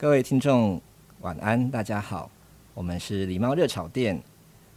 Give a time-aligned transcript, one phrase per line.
[0.00, 0.80] 各位听众，
[1.20, 2.30] 晚安，大家好，
[2.72, 4.18] 我们是礼貌热炒店。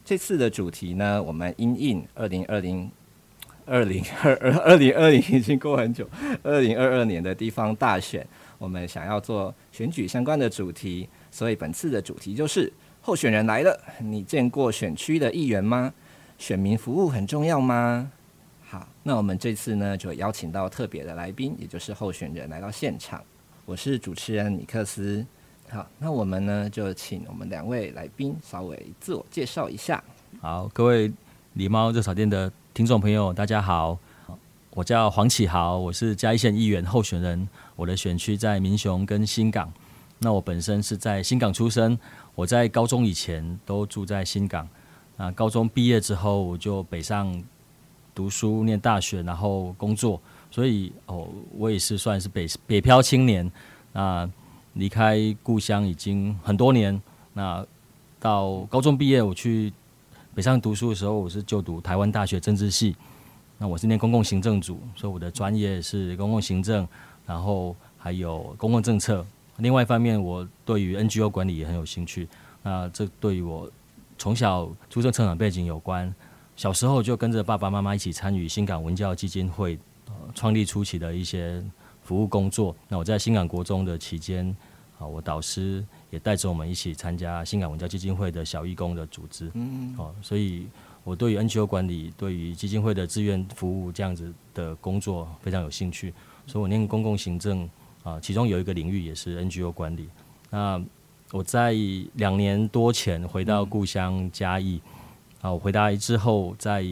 [0.04, 2.92] 这次的主题呢，我们因应二零二零
[3.66, 6.06] 二零二二 二零二零已经过很久，
[6.44, 12.70] 二零二二年的地方大选，我们想要做选举相关的主题，所以本次的主题就是
[13.00, 15.94] 候选人来了，你见过选区的议员吗？
[16.38, 18.12] 选民服务很重要吗？
[18.62, 23.24] 好，那我们这次呢，就邀请到特别的来宾，也就是候选人来到现场。
[23.66, 25.26] 我是主持人尼克斯。
[25.70, 30.04] 好，那我们呢，就请我们两位来宾稍微自我介绍一下。
[30.42, 31.10] 好，各位
[31.56, 33.98] 狸猫热炒店的听众朋友，大家好，
[34.72, 37.48] 我叫黄启豪，我是嘉义县议员候选人，
[37.78, 39.72] 我的选区在民雄跟新港。
[40.20, 41.98] 那我本身是在新港出生，
[42.36, 44.68] 我在高中以前都住在新港。
[45.16, 47.42] 那高中毕业之后，我就北上
[48.14, 50.22] 读书、念大学，然后工作。
[50.54, 53.52] 所以哦，我也是算是北北漂青年，
[53.92, 54.30] 那
[54.74, 57.02] 离开故乡已经很多年。
[57.34, 57.66] 那
[58.20, 59.74] 到高中毕业，我去
[60.36, 62.96] 北上读书的时候，我是就读台湾大学政治系。
[63.58, 66.88] 那我是念公共行政组，所以我的专业是公共行政，
[67.26, 69.26] 然后还有公共政策。
[69.58, 72.28] 另外一方面，我对于 NGO 管理也很有兴趣。
[72.62, 73.68] 那这对于我
[74.20, 76.14] 从小出生成长背景有关，
[76.56, 79.80] 小时候就跟着爸爸妈妈一起参与新港文教基金会。
[80.36, 81.64] 创立初期的一些
[82.02, 84.56] 服务工作，那我在新港国中的期间，
[84.98, 90.68] 啊，我导师也带着我们一起参加新港文教基金会的小义工的组织，嗯，哦，所以
[91.04, 96.14] 我对于 NGO 管理、对于基金会的志愿服务这样子的工作非常有兴趣，
[96.48, 97.70] 所以我念公共行政，
[98.04, 100.10] 啊，其中有一个领域也是 NGO 管理。
[100.50, 100.84] 那
[101.32, 101.74] 我在
[102.16, 104.82] 两年多前回到故乡嘉义，
[105.42, 106.84] 啊，我回来之后在。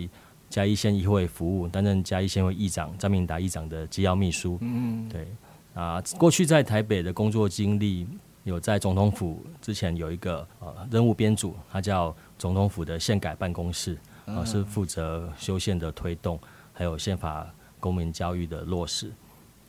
[0.52, 4.58] 嘉义县议会服务，担任嘉义县会议长张明达议长的机要秘书。
[4.60, 5.26] 嗯，对
[5.74, 8.06] 啊，过去在台北的工作经历，
[8.44, 16.38] 有在总统府之前有一个呃任务编组，它叫总统府的宪改办公室，啊是负责修宪的推动，
[16.74, 17.48] 还有宪法
[17.80, 19.10] 公民教育的落实。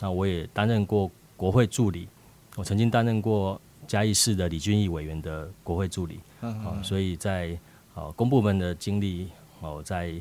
[0.01, 2.09] 那我也担任过国会助理，
[2.57, 6.19] 我曾经担任过嘉义市的李俊义委员的国会助理。
[6.41, 7.57] 啊，所以在
[7.95, 9.29] 呃公部门的经历，
[9.61, 10.21] 哦在。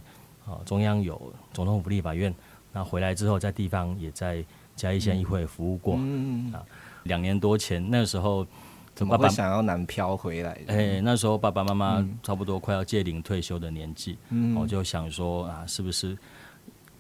[0.66, 2.34] 中央有总统府立法院，
[2.72, 4.44] 那回来之后在地方也在
[4.76, 5.96] 嘉义县议会服务过。
[5.98, 6.64] 嗯、啊，
[7.04, 8.46] 两年多前那个时候，
[8.94, 10.52] 怎么会想要南漂回来？
[10.68, 16.18] 哎、欸，那时候爸爸妈妈差不多快要届龄退休的年纪，嗯，我就想说啊，是不是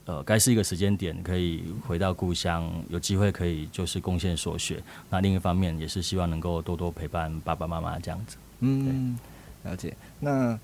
[0.05, 4.81] 呃该是一个时间点，可以回到故乡，有机会可以就是贡献所学。
[5.09, 8.37] 那另一方面也是希望能够多多陪伴爸爸妈妈这样子。
[8.59, 9.17] 嗯，
[9.63, 9.95] 了解。
[10.19, 10.59] 那。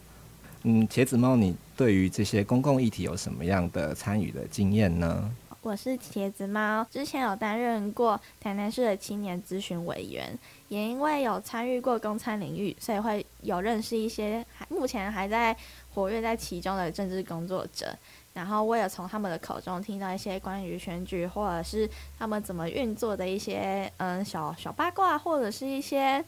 [0.63, 5.31] 嗯，茄子猫，你对于这些公共议题有什么样的参与的经验呢？
[5.61, 10.37] 我是茄子猫，之前有担任过台南市的青年咨询委员，
[10.69, 15.55] 也因为有参与过公参领域，所以会有认识一些还目前还在
[15.93, 17.93] 活跃在其中的政治工作者。
[18.33, 21.89] 然后我也从他们的口中听到一些关于选举或者是
[22.19, 26.23] 他们怎么运作的一些嗯小小八卦，或者是一些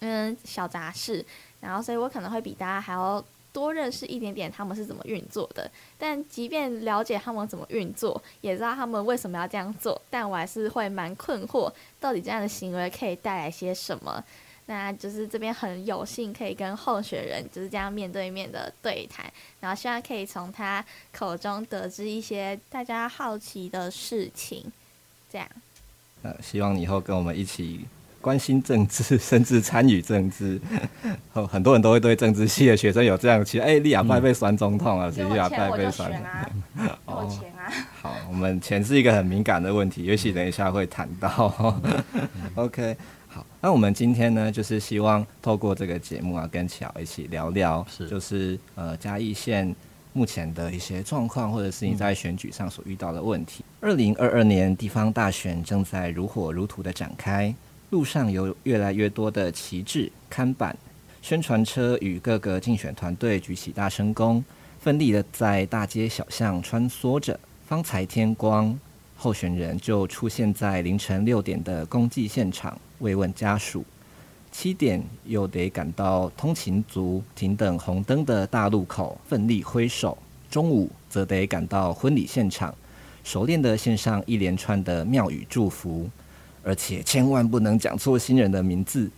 [0.00, 1.24] 嗯小杂事。
[1.60, 3.24] 然后，所以我可能会比大家还要。
[3.52, 14.22] 多认识一点点他们是怎么运作的，但即便了解他们怎么运作，也知道他们为什么要这样做，但我还是会蛮困惑，到底这样的行为可以带来些什么？
[14.66, 24.70] 那就是这边很有幸可以跟候选人就是这样面对面的对谈，然后希望可以从他口中得知一些大家好奇的事情，
[25.30, 25.48] 这样。
[26.22, 27.86] 呃，希望你以后跟我们一起。
[28.20, 30.60] 关心政治，甚至参与政治，
[31.32, 33.64] 很多人都会对政治系的学生有这样期待。
[33.64, 36.50] 哎，立亚派被选总统啊，利亚派被选啊，
[37.08, 37.72] 有钱啊。
[38.00, 41.80] 好，我们钱是一个很敏感的问题，也许等一下会谈到。
[42.56, 49.74] OK，好，那我们今天呢，就是希望透过这个节目啊，跟乔一起聊聊，是就是呃嘉义县
[50.12, 53.64] 目前的一些状况，或者是你在选举上所遇到的问题。
[53.80, 57.54] 二零二二年地方大选正在如火如荼的展开。
[57.90, 60.76] 路上有越来越多的旗帜、看板、
[61.20, 64.44] 宣传车与各个竞选团队举起大声功，
[64.78, 67.38] 奋力的在大街小巷穿梭着。
[67.66, 68.76] 方才天光，
[69.16, 73.84] 候选人就出现在凌晨六点的公祭现场慰问家属，
[74.52, 80.16] 七点又得赶到通勤族停等红灯的大路口奋力挥手，
[80.48, 82.72] 中午则得赶到婚礼现场，
[83.22, 86.08] 熟练的献上一连串的庙宇祝福。
[86.62, 89.10] 而且千万不能讲错新人的名字。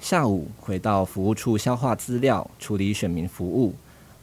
[0.00, 3.74] 下午回到服务处消化资料、处理选民服务，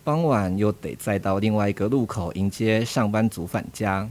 [0.03, 4.09] 傍晚又得再到另外一个路口迎接上班族返家。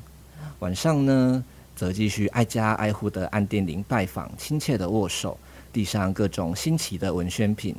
[0.60, 1.44] 晚上呢，
[1.76, 5.38] 则继续挨家挨户的按电铃拜访，亲切的握手，
[5.70, 7.76] 递上各种新奇的文宣品。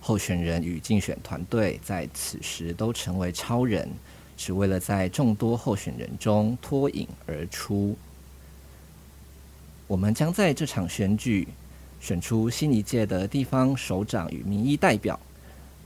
[0.00, 3.88] 候选人与竞选团队在此时都成为超人，
[4.36, 7.96] 只为了在众多候选人中脱颖而出。
[9.90, 11.48] 我们将在这场选举
[12.00, 15.18] 选出新一届的地方首长与民意代表。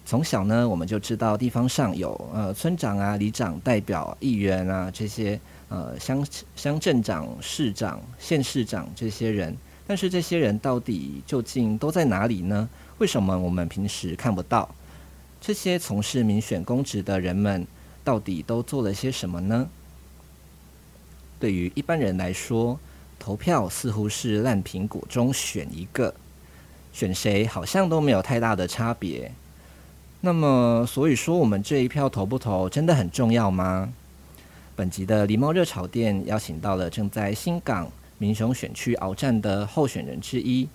[0.04, 5.40] 从小呢，我们就知道地方上有呃村长啊、里长代表、议员啊这些
[5.70, 6.22] 呃乡
[6.54, 9.56] 乡镇长、市长、县市长这些人，
[9.86, 12.68] 但是这些人到底究竟都在哪里呢？
[12.98, 14.68] 为什么我们平时看不到？
[15.40, 17.66] 这些从事民选公职的人们
[18.04, 19.66] 到底都做了些什么呢？
[21.40, 22.78] 对于一般人来说，
[23.24, 26.14] 投票似乎是烂苹果中选一个，
[26.92, 29.32] 选谁好像都没有太大的差别。
[30.20, 33.90] 那么，所以说我们这一票投不投真的很重要吗？
[34.76, 40.68] 本集的狸猫热炒店邀请到了正在新港民雄选区鏖战的候选人之一。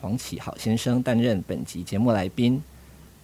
[0.00, 2.60] 黄启豪先生担任本集节目来宾。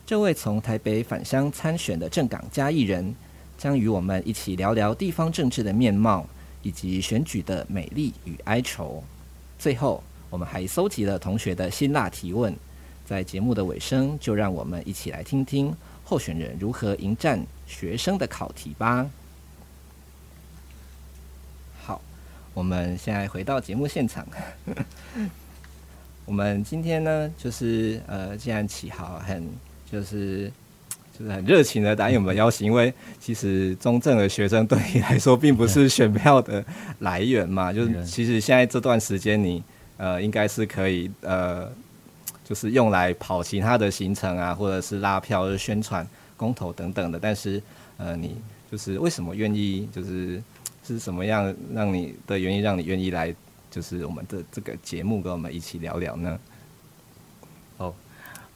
[0.06, 3.12] 这位从台北返乡参选的正港嘉义人，
[3.58, 6.24] 将与我们一起聊聊地方政治的面貌，
[6.62, 9.02] 以及选举的美丽与哀愁。
[9.58, 12.54] 最后，我们还搜集了同学的辛辣提问。
[13.04, 15.74] 在节目的尾声，就让我们一起来听听
[16.04, 19.08] 候选人如何迎战学生的考题吧。
[21.80, 22.02] 好，
[22.52, 24.26] 我们现在回到节目现场。
[26.26, 29.48] 我们今天呢，就是呃，既然启豪很
[29.90, 30.52] 就是
[31.18, 36.64] 就是很热情的答应我们的邀请，因为其实中正的学生对你来说并不是选票的
[37.00, 39.62] 来源嘛，就是其实现在这段时间你
[39.96, 41.68] 呃应该是可以呃，
[42.44, 46.06] 就是用来跑其他的行程啊，或者是拉票、就是、宣传
[46.36, 47.60] 公投等等的，但是
[47.96, 48.36] 呃，你
[48.70, 50.40] 就是为什么愿意，就是
[50.86, 53.34] 是什么样让你的原因让你愿意来？
[53.70, 56.38] 就是我们的这个节目，跟我们一起聊聊呢。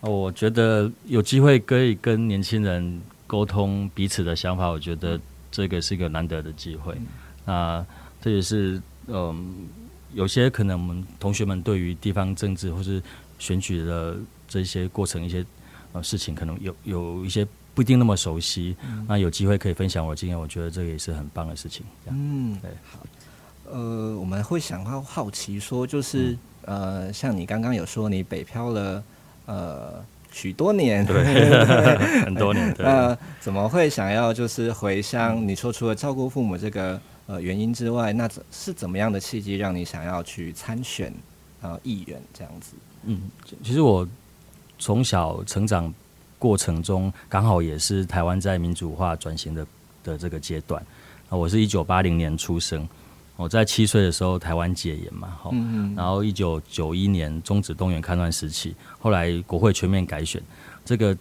[0.03, 5.19] 哦，我觉得有机会可以跟年轻人沟通彼此的想法，我觉得
[5.51, 6.97] 这个是一个难得的机会。
[7.45, 7.85] 那
[8.21, 9.69] 这也是嗯，
[10.13, 13.03] 有些可能我们同学们对于地方政治或是
[13.39, 14.17] 选举的
[14.49, 15.45] 这些过程、一些
[15.93, 18.77] 呃事情，可能有有一些不一定那么熟悉。
[19.07, 21.87] 那有机会可以分享我的经验，我觉得这个也是很棒的事情。
[22.11, 22.99] 嗯，对，好。
[23.71, 29.03] 呃，我们会想要好奇说，就是、嗯、呃，像你刚刚有说你北漂了
[29.47, 31.23] 呃许多年，对，
[32.25, 32.87] 很多年，对。
[32.87, 35.47] 呃，怎么会想要就是回乡？
[35.47, 41.13] 你说除了照顾父母这个呃原因之外，那怎是怎么样的契机让你想要去参选
[41.61, 42.73] 呃议员这样子？
[43.05, 43.21] 嗯，
[43.63, 44.09] 其实我
[44.79, 45.93] 从小成长
[46.39, 49.67] 过程中，刚好也是台湾在民主化转型的
[50.03, 50.83] 的这个阶段。
[51.29, 52.89] 啊，我是一九八零年出生。
[53.37, 55.53] 我在七岁的时候，台湾解严嘛，好，
[55.97, 60.41] 然后一九九一年终止动员戡乱时期，后来国会全面改选，
[60.85, 61.17] 这个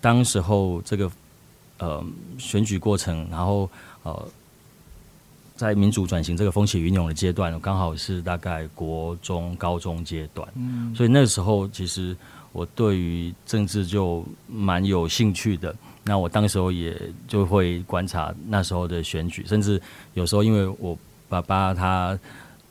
[0.00, 1.10] 当时候这个
[1.78, 2.02] 呃
[2.38, 3.68] 选举过程，然后
[4.04, 4.28] 呃
[5.54, 10.48] 在民主转型这个风起云涌的阶段，刚好是大概国中高中阶段，
[10.94, 12.16] 所以那时候其实
[12.52, 15.74] 我对于政治就蛮有兴趣的。
[16.04, 16.98] 那我当时候也
[17.28, 19.82] 就会观察那时候的选举，甚至
[20.14, 20.96] 有时候因为我。
[21.30, 22.18] 爸爸他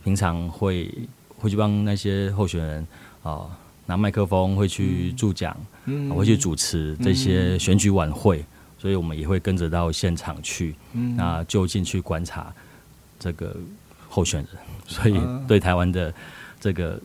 [0.04, 0.94] 平常会
[1.40, 2.82] 会去帮那些候选人
[3.24, 3.52] 啊、呃、
[3.88, 8.46] 拿麦克风，会去助讲，嗯、会去主持这些选举晚会，嗯、
[8.78, 12.54] 所以我们也会跟着到现场去，嗯、那就近去观察
[13.18, 13.56] 这个
[14.10, 14.50] 候选人，
[14.86, 16.14] 所以对台湾的
[16.60, 17.00] 这个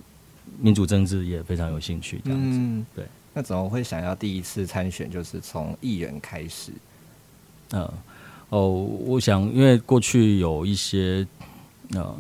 [0.59, 2.21] 民主政治也非常有兴趣。
[2.25, 3.07] 这样子，嗯、对。
[3.33, 6.73] 那怎么会想要第一次参选就是从议员开始？
[7.73, 7.91] 嗯，
[8.55, 8.71] 哦，
[9.05, 11.27] 我想因为过去有一些。
[11.95, 12.15] 呃，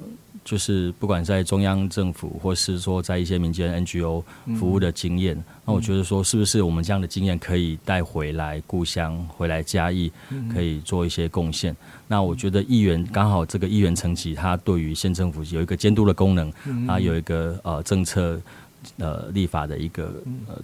[0.44, 4.22] 就是不管在中央政府，或是说在一些民间 NGO
[4.58, 10.12] 服务的经验，嗯、那我觉得说，是不是我们这样的经验可以带回来故乡，回来嘉义，
[10.52, 11.72] 可以做一些贡献？
[11.72, 11.76] 嗯、
[12.06, 16.52] 那我觉得议员刚好这个议员层级，他对于县政府有一个监督的功能，
[16.86, 18.38] 它有一个呃政策
[18.98, 20.12] 呃立法的一个
[20.46, 20.60] 呃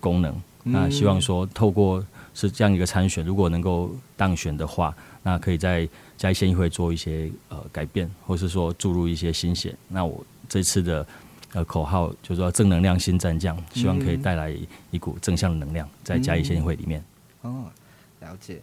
[0.00, 0.34] 功能。
[0.64, 2.02] 那希望说，透过
[2.34, 5.88] 是这样一个参选，如果能够当选的话，那可以在。
[6.18, 9.74] 嘉义县议会做一些呃改变，或是说注入一些新血。
[9.88, 11.04] 那我这次的
[11.52, 14.54] 呃口号就是说正能量新战将，希望可以带来
[14.92, 17.04] 一股正向的能量在嘉义县议会里面。
[17.40, 17.64] 哦，
[18.20, 18.60] 了解。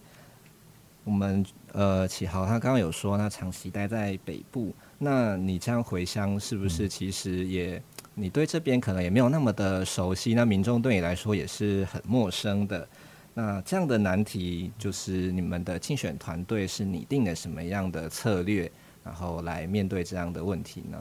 [1.03, 7.81] 我们呃启豪他刚刚有说，他长期待在北部，那你这样回乡是不是其实也、
[8.13, 10.33] 你对这边可能也没有那么的熟悉？
[10.33, 12.87] 那民众对你来说也是很陌生的。
[13.33, 18.69] 那这样的难题，就是你们的竞选团队是拟定了什么样的策略，
[19.03, 20.97] 然后来面对这样的问题呢？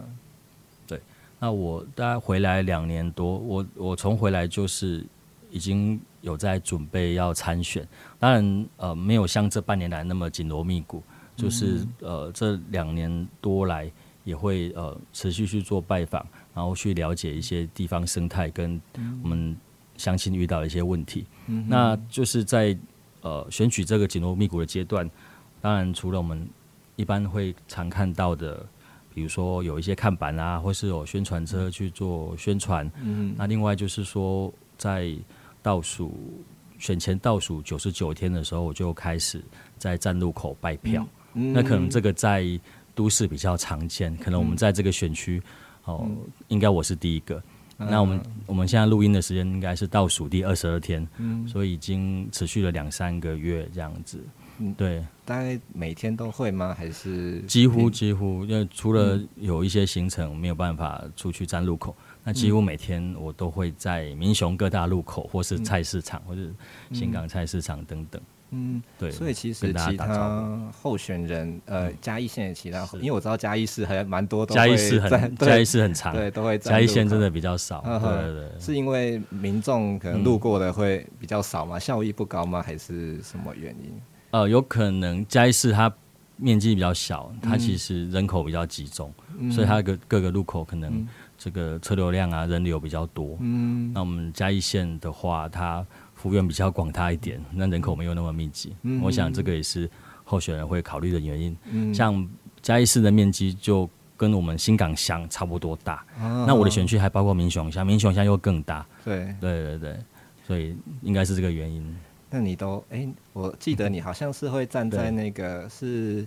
[0.86, 1.00] 对，
[1.40, 5.04] 那我大概回来两年多，我我从回来就是
[5.50, 7.86] 已经有在准备要参选，
[8.18, 11.02] 当然呃没有像这半年来那么紧锣密鼓，
[11.34, 13.90] 就是呃这两年多来
[14.24, 18.80] 也会呃持续去做拜访，然后去了解一些地方生态跟
[19.22, 19.56] 我们
[19.98, 22.74] 乡亲遇到的一些问题，嗯、那就是在
[23.20, 25.06] 呃选举这个紧锣密鼓的阶段，
[25.60, 26.48] 当然除了我们
[26.96, 28.66] 一般会常看到的。
[29.14, 32.88] 比如说有一些看板啊，或是有宣传车去做宣传。
[33.02, 35.12] 嗯，那另外就是说，在
[35.60, 36.14] 倒数
[36.78, 39.42] 选前倒数九十九天的时候，我就开始
[39.76, 41.04] 在站路口拜票。
[41.34, 42.46] 嗯，那可能这个在
[42.94, 45.42] 都市比较常见，可能我们在这个选区
[45.84, 47.42] 哦，嗯，应该我是第一个。
[47.78, 54.18] 嗯，那我们我们现在录音的时间应该是倒数第二十二天，嗯，所以已经持续了两三个月这样子。
[54.58, 56.74] 嗯，对，大概每天都会吗？
[56.76, 66.52] 还是几乎几乎，因为除了有一些行程没有办法出去站路口，嗯、那几乎每天我都会在民雄各大路口，或是菜市场，嗯、或是
[66.92, 68.20] 新港菜市场等等。
[68.50, 69.10] 嗯，对。
[69.10, 77.80] 所以其实其他候选人，呃，嘉义县的其他，因为我知道嘉义市还蛮多，嘉义市很嘉义市很长，对，都会嘉义县真的比较少。
[77.82, 81.78] 对对对，是因为民众可能路过的会比较少吗？
[81.78, 82.62] 效益不高吗？
[82.62, 83.92] 还是什么原因？
[84.30, 85.92] 呃，有可能嘉义市它
[86.36, 93.36] 面积比较小，它其实人口比较集中，嗯、所以它各各个路口可能这个车流量啊、人流比较多。
[93.40, 95.84] 嗯，那我们嘉义县的话，它
[96.20, 98.74] 幅员比较广大一点，那人口没有那么密集。
[98.82, 99.88] 嗯，我想这个也是
[100.24, 101.56] 候选人会考虑的原因。
[101.70, 102.28] 嗯，像
[102.60, 108.84] 嘉义市的面积就跟我们新港乡差不多大，哦、那我的选区还包括民雄乡，民雄乡又更大。
[109.04, 109.96] 对，对对对，
[110.44, 111.96] 所以应该是这个原因。
[112.28, 116.26] 那你都哎、欸，我记得你好像是会站在那个是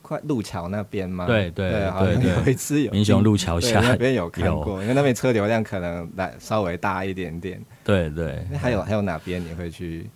[0.00, 1.26] 快路桥那边吗？
[1.26, 7.62] 对对对，好像有一次有民雄路桥下那边有看过，因为那边车流量可能来稍微大一点点。
[7.84, 10.08] 对对，还有还有哪边你会去？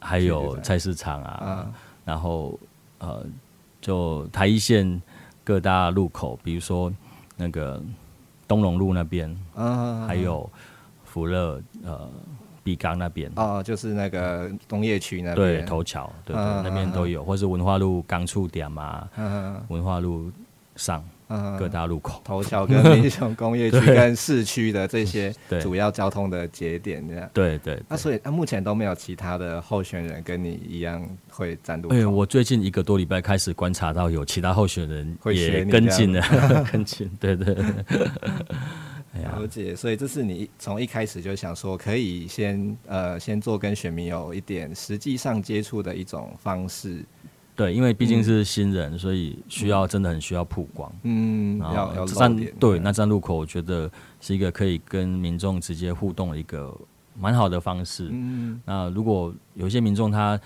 [0.00, 1.72] 还有菜市场啊，嗯、
[2.04, 2.58] 然后
[2.98, 3.24] 呃，
[3.80, 5.00] 就台一线
[5.44, 6.92] 各大路口，比如说
[7.36, 7.80] 那个
[8.48, 10.50] 东龙路那边，嗯，还有
[11.04, 12.08] 福乐呃。
[12.64, 13.28] 碧冈那边。
[13.34, 19.08] 哦，就是那个工业区那边，对，头桥，对对，那边都有，或是文化路刚触点嘛，
[19.66, 20.30] 文化路
[20.76, 21.02] 上
[21.58, 27.82] 各大路口，头桥跟民雄工业区 跟市区的这些主要交通的节点这样，对对。
[27.88, 31.94] 那所以，那目前都没有其他的候选人跟你一样会站路口。
[31.94, 36.22] 哎，我最近一个多礼拜开始观察到有其他候选人也跟进了
[36.70, 37.56] 跟进，对对。
[39.14, 47.04] 了解，所以这是你从一开始就想说，可以先呃先做跟选民有一点实际上接触的一种方式。
[47.62, 50.92] 对，因为毕竟是新人，嗯、所以需要真的很需要曝光。
[51.02, 53.90] 嗯，然后要要站对，那站路口，我觉得
[54.20, 56.74] 是一个可以跟民众直接互动的一个
[57.18, 58.08] 蛮好的方式。
[58.10, 60.40] 嗯，那如果有一些民众他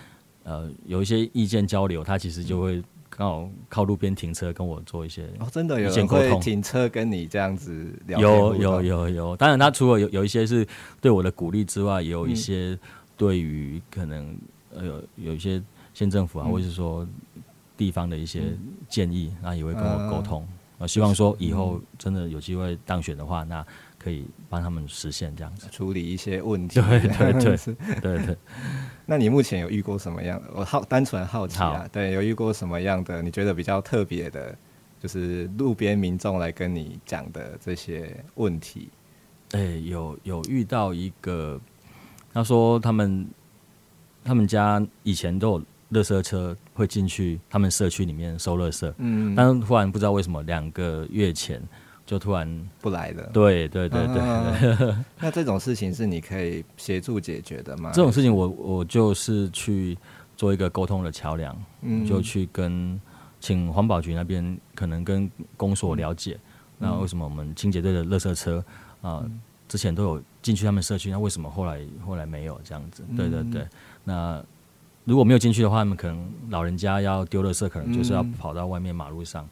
[0.44, 2.82] 呃有一些意见交流，他其实就会。
[3.08, 8.28] 刚好靠路边停车跟我做一些哦，真的有人会停车跟你这样子聊天。
[8.28, 10.66] 有有有有，当然他除了有有一些是
[11.00, 12.78] 对我的鼓励之外，也有一些
[13.16, 14.36] 对于可能
[14.74, 15.62] 呃有有一些
[15.96, 17.08] 县政府啊，或者是说
[17.76, 18.42] 地方的一些
[18.86, 20.46] 建议，那也会跟我沟通。
[20.76, 23.64] 我希望说以后真的有机会当选的话，那。
[23.98, 26.80] 可以帮他们实现这样子处理一些问题。
[26.80, 27.56] 对对对
[28.00, 28.36] 对对。
[29.04, 30.48] 那你目前有遇过什么样的？
[30.54, 31.78] 我好单纯好奇啊。
[31.78, 33.20] 好对，有遇过什么样的？
[33.20, 34.56] 你觉得比较特别的，
[35.00, 38.90] 就是路边民众来跟你讲的这些问题？
[39.52, 41.60] 哎、欸，有有遇到一个，
[42.32, 43.26] 他说他们
[44.22, 45.62] 他们家以前都有
[45.92, 51.62] 垃圾车会进去他们社区里面收垃圾，嗯，但是突然不知道为什么两个月前。
[52.06, 52.48] 就突然
[52.80, 53.28] 不来了。
[53.32, 54.94] 对对对对。
[55.18, 57.90] 那这种事情是你可以协助解决的吗？
[57.92, 59.98] 这种事情我我就是去
[60.36, 63.00] 做一个沟通的桥梁，嗯，就去跟
[63.40, 66.38] 请环保局那边可能跟公所了解，
[66.78, 68.64] 嗯、那为什么我们清洁队的垃圾车
[69.02, 73.02] 啊、呃嗯、之前都有进去他们社区，那为什么后来后来没有这样子？
[73.16, 73.62] 对对对。
[73.62, 73.70] 嗯、
[74.04, 74.44] 那
[75.06, 79.48] 如果没有进去的话，他们可能老人家要丢垃圾，可能就是要跑到外面马路上，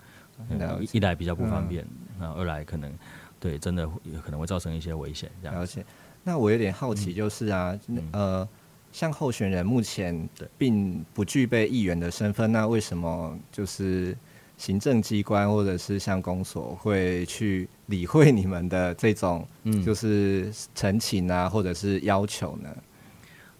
[0.92, 1.82] 一来比较不方便。
[1.84, 2.92] 嗯那二来可能，
[3.40, 5.28] 对，真的有可能会造成一些危险。
[5.42, 5.84] 这样，而且，
[6.22, 8.48] 那我有点好奇，就是啊，嗯、呃，
[8.92, 14.16] 像候选人目前并不具备议员的身份，那为什么就是
[14.56, 19.44] 行政机关或者是像公所会去理会你们的这种，
[19.84, 22.70] 就是陈情啊，或者是要求呢？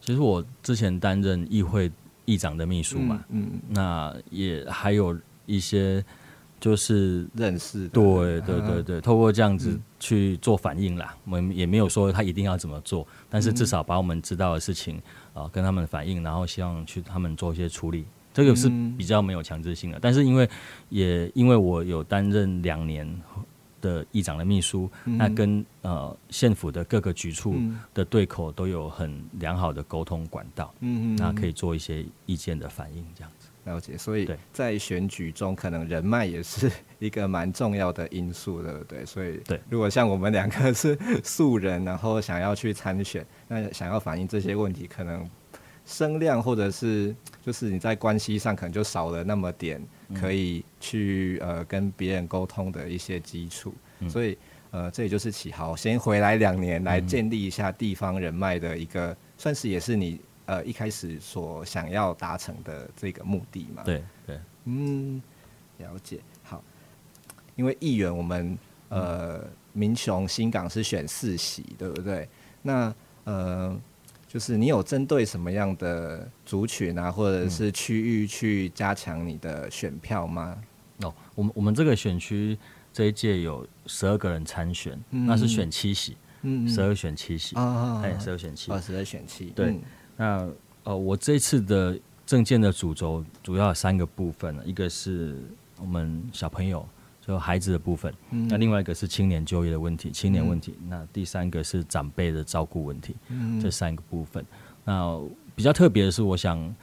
[0.05, 1.91] 其实我之前担任议会
[2.25, 6.03] 议长的秘书嘛，嗯，嗯那也还有一些。
[6.57, 11.15] 就是认识，对对对对，透过这样子去做反应啦。
[11.25, 14.99] 我们也没有说他一定要怎么做，但是至少把我们知道的事情
[15.33, 18.05] 啊跟他们反映，然后希望去他们做一些处理。
[18.33, 20.49] 这个是比较没有强制性的，但是因为
[20.89, 23.05] 也因为我有担任两年
[23.85, 27.55] 的议长的秘书，那跟呃县府的各个局处
[27.93, 33.49] 的对口都有很良好的沟通管道，嗯嗯，那可以做一些意见的反应，这样子。
[33.65, 39.03] 了解，所以在选举中，可能人脉也是一个蛮重要的因素，对不对？
[39.05, 45.27] 所以，对，如果像我们两个是素人，然后想要去参选，那想要反映这些问题，可能
[45.83, 49.81] 声量或者是就是你在关系上可能就少了那么点
[50.13, 53.73] 可以去呃跟别人沟通的一些基础，
[54.07, 54.37] 所以
[54.71, 60.19] 呃，这也就是启豪先回来两年来建立一下地方人脉的一个，算是也是你。
[60.47, 65.19] 呃，一开始所想要达成的这个目的嘛，对对，嗯，
[65.79, 66.19] 了解。
[66.43, 66.63] 好，
[67.55, 68.55] 因为议员我们
[68.89, 72.29] 呃，民雄新港是选四席，对不对？
[72.61, 73.75] 那呃，
[74.27, 80.55] 就是你有针对什么样的族群啊，或者是区域去加强你的选票吗？
[81.01, 82.57] 哦，我们我们这个选区
[82.93, 89.71] 这一届有十二个人参选，嗯、那是选七席，嗯，十二选七席啊，哎，十二选七，二十二选七，对。
[89.71, 89.81] 嗯。
[90.17, 90.49] 那
[90.85, 95.37] 呃，我这次的政见的主轴主要有三个部分，一个是
[95.77, 96.87] 我们小朋友，
[97.25, 104.45] 就孩子的部分，嗯、那另外一个是青年就业的问题，青年问题，嗯、那第三个是长辈的照顾问题，嗯、这三个部分。
[104.85, 105.19] 那
[105.53, 106.73] 比较特别的是，我想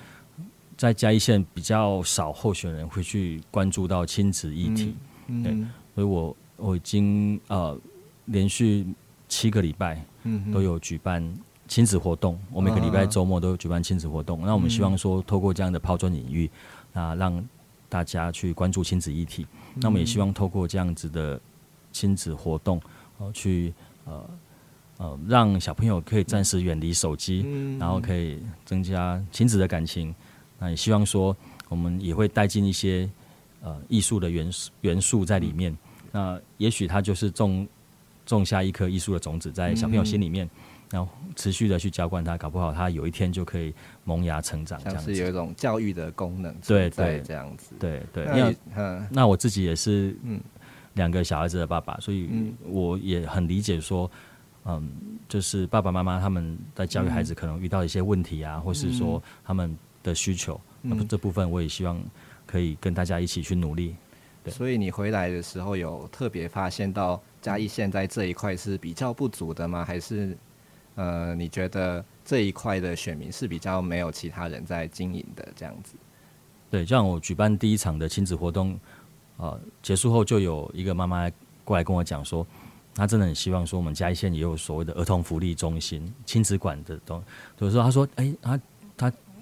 [0.83, 4.97] 在嘉义县比较少候选人会去关注到亲子议题，
[5.29, 5.53] 嗯嗯、对，
[5.95, 7.79] 所以我我已经呃
[8.25, 8.85] 连续
[9.29, 10.05] 七个礼拜
[10.53, 11.23] 都有举办。
[11.69, 14.43] 亲子活动，我每个礼拜周末都有举办亲子活动。
[14.45, 16.51] 那我们希望说，透过这样的抛砖引玉，
[16.93, 17.43] 那让
[17.89, 19.47] 大家去关注亲子议题。
[19.77, 21.41] 那我们也希望透过这样子的
[21.93, 22.83] 亲子活动，
[23.19, 23.73] 呃，去
[24.05, 24.31] 呃
[24.99, 27.47] 呃，让小朋友可以暂时远离手机，
[27.79, 30.13] 然后可以增加亲子的感情。
[30.63, 31.37] 那也希望说，
[31.69, 33.11] 我们也会带进一些
[33.63, 35.77] 呃艺术的元素元素在里面。
[36.13, 37.67] 那也许它就是种
[38.25, 40.49] 种下一颗艺术的种子在小朋友心里面。
[40.89, 43.73] 然后持续的去浇灌它，搞不好它有一天就可以
[44.05, 45.15] 萌芽成长，这样子。
[45.15, 47.75] 有一种教育的功能，对对，这样子。
[47.81, 48.57] 对对，那你
[49.11, 50.39] 那我自己也是，嗯，
[50.93, 52.29] 两个小孩子的爸爸，所以
[52.67, 54.11] 我也很理解说，
[54.67, 54.93] 嗯，
[55.31, 62.03] 就是爸爸妈妈他们在教育孩子可能遇到一些问题啊，或是说他们的需求，那么这部分我也希望
[62.47, 63.95] 可以跟大家一起去努力。
[64.45, 69.85] 对，所以你回来的时候有特别发现到嘉义县在这一块是比较不足的吗？
[69.85, 70.37] 还是？
[70.95, 75.95] 呃，你觉得这一块的选民是比较没有其他人在经营的这样子？
[76.69, 78.79] 对，像我举办第一场的亲子活动，
[79.39, 81.31] 呃，结束后就有一个妈妈
[81.65, 82.47] 过来跟我讲说，
[82.95, 87.25] 她真的很希望说我们嘉义县也有所谓的儿童福利中心、亲子馆的东西。
[87.59, 88.61] 所以说，她说，哎，她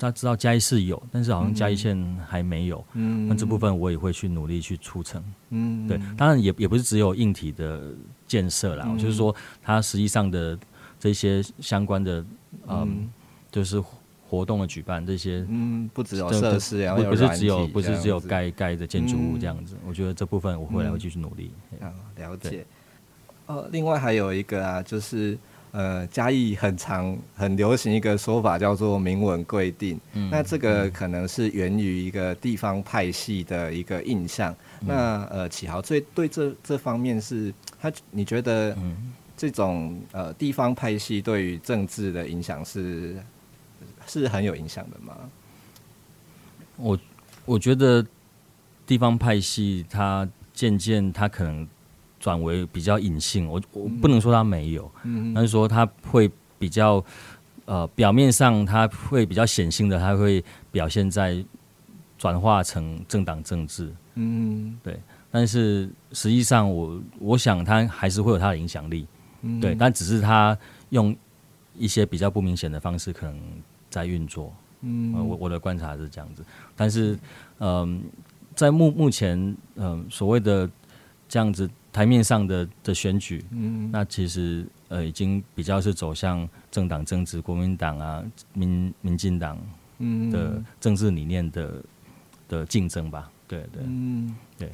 [0.01, 2.83] 她她知道嘉义市有，但是好像嘉义县还没有。
[2.95, 5.23] 嗯，那这部分我也会去努力去促成。
[5.51, 7.93] 嗯，对，当然也也不是只有硬体的
[8.27, 10.59] 建设啦，嗯，就是说它实际上的。
[11.03, 12.21] 这些相关的，
[12.69, 13.11] 嗯，嗯
[13.51, 13.83] 就是
[14.29, 19.77] 活动的举办这些，嗯，不只有设施，然后不是只有不是只有盖盖的建筑物这样子。
[19.77, 21.51] 嗯、我觉得这部分我未来会继续努力。
[22.17, 22.67] 了解。
[23.47, 25.39] 呃，另外还有一个啊，就是
[25.73, 29.99] 呃，嘉义很常很流行一个说法叫做明文规定。
[30.13, 34.53] 嗯、那这个可能是源于一个地方派系的一个印象。
[34.81, 38.75] 嗯、那呃，启豪最对这这方面是他，你觉得？
[38.75, 43.17] 嗯这种呃地方派系对于政治的影响是
[44.07, 45.17] 是很有影响的吗？
[46.77, 46.99] 我
[47.47, 48.05] 我觉得
[48.87, 51.67] 地方派系它渐渐它可能
[52.21, 57.05] 转为比较隐性，我我不能说他没有，嗯，但是说他会比较
[57.65, 61.45] 呃表面上他会比较显性的，他会表现在
[62.17, 69.07] 转化成政党政治，嗯，对，但是实际上我我想他还是会有他的影响力。
[69.43, 70.55] 嗯、对，但只是他
[70.91, 71.17] 用
[71.75, 73.41] 一些比较不明显的方式，可能
[73.89, 74.53] 在运作。
[74.83, 76.45] 嗯，呃、我我的观察是这样子。
[76.77, 77.15] 但是，
[77.57, 77.99] 嗯、呃，
[78.55, 79.39] 在目目前，
[79.77, 80.69] 嗯、呃，所谓的
[81.27, 89.59] 这样子台面上的的选举，嗯，那其实呃，已经比较是走向政党政治，国民党啊，民民进党
[90.31, 91.83] 的政治理念的
[92.49, 93.31] 的竞争吧。
[93.49, 94.73] 对对，嗯，对。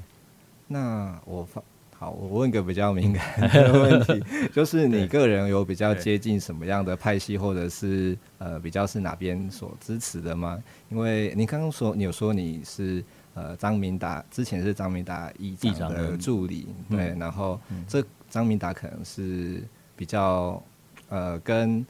[0.67, 1.63] 那我发。
[1.99, 10.63] 好，我问个比较敏感的 问题，就是你个人有比较接近什么样的派系，或者是呃比较是哪边所支持的吗？
[10.91, 13.03] 因为你刚刚说你有说你是
[13.37, 19.63] 呃张明达，之前是张明达议长的助理，对，然后这张明达可能是
[19.95, 20.61] 比较
[21.09, 21.87] 呃跟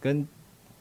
[0.00, 0.26] 跟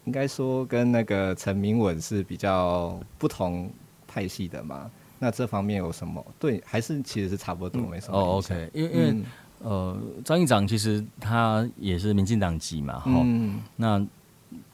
[0.05, 3.69] 应该说跟那个陈明文是比较不同
[4.07, 4.89] 派系的嘛。
[5.19, 6.25] 那这方面有什么？
[6.39, 8.17] 对，还是其实是差不多，没什么。
[8.17, 9.23] 哦，OK，因为因为
[9.63, 13.11] 呃，张议长其实他也是民进党籍嘛，哈。
[13.75, 14.05] 那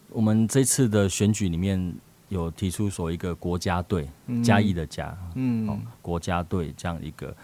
[0.09, 1.95] 我们这次的选举里面
[2.33, 4.09] 有提出所谓一个国家队，
[4.43, 7.35] 嘉义的嘉，嗯，国家队这样一个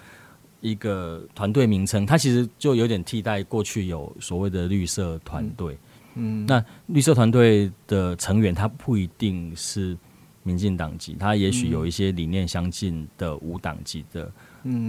[0.60, 5.78] 一个团队名称，它其实就有点替代过去有所谓的绿色团队。
[6.16, 9.98] 嗯，那绿色团队的成员他不一定是。
[10.42, 14.32] 民进党籍，他也许有一些理念相近的无党籍的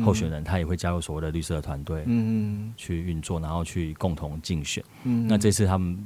[0.02, 4.82] 候选人，他也会加入所谓的绿色团队，嗯，去运作，然后去共同竞选。
[5.02, 5.98] 嗯，那这次他们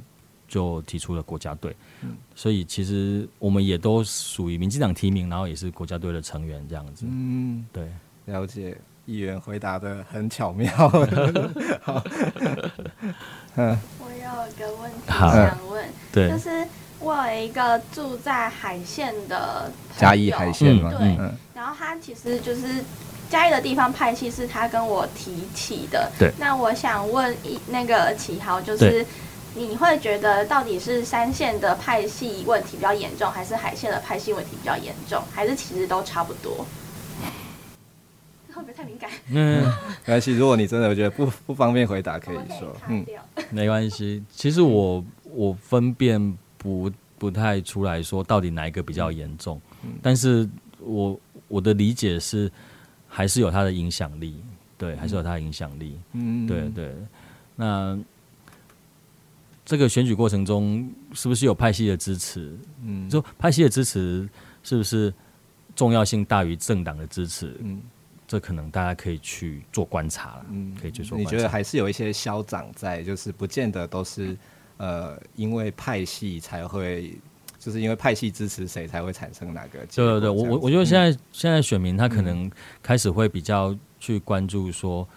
[0.47, 7.05] 就提出了国家队，嗯，所以其实我们也都属于民进党提名，然后也是国家队的成员这样子。
[7.09, 7.89] 嗯，对，
[8.25, 8.77] 了解。
[9.05, 10.71] 议员回答的很巧妙。
[11.81, 12.03] 好，
[13.55, 16.49] 嗯，我有一个问题想问，对，就是。
[17.01, 21.15] 我有一个住在海线的嘉义海线嘛，对，
[21.53, 22.83] 然后他其实就是
[23.29, 26.31] 嘉义的地方派系是他跟我提起的，对。
[26.39, 29.05] 那我想问一那个启豪，就是
[29.55, 36.65] 你会觉得到底是三线的派系问题比较严重，还是海线的派系问题比较严重，还是其实都差不多？
[38.53, 39.09] 会不会太敏感？
[39.31, 39.63] 嗯，
[40.05, 40.33] 没关系。
[40.33, 43.05] 如果你真的觉得不不方便回答，可以说，嗯，
[43.49, 44.23] 没关系。
[44.31, 46.37] 其实我我分辨。
[46.57, 52.51] 不不太出来说到底哪一个比较严重，嗯，但是我我的理解是
[53.07, 54.41] 还是有它的影响力，
[54.75, 56.95] 对，还是有它的影响力，嗯，对对。
[57.55, 57.95] 那
[59.65, 62.55] 这个选举过程中是不是有派系的支持？
[62.83, 64.29] 嗯，就派系的支持
[64.63, 65.13] 是不是
[65.75, 67.57] 重要性大于政党的支持？
[67.61, 67.81] 嗯，
[68.27, 71.31] 这可能大家可以去做观察了，嗯，可以去做观察。
[71.31, 74.37] 你觉得还是有一些消长在，就是不见得都是。
[74.77, 77.17] 呃，因为派系才会，
[77.57, 79.79] 就是因为派系支持谁才会产生哪个？
[79.85, 82.51] 对对对，我我我觉得现在、嗯、现在选民他可能
[82.83, 85.07] 开始会比较去关注说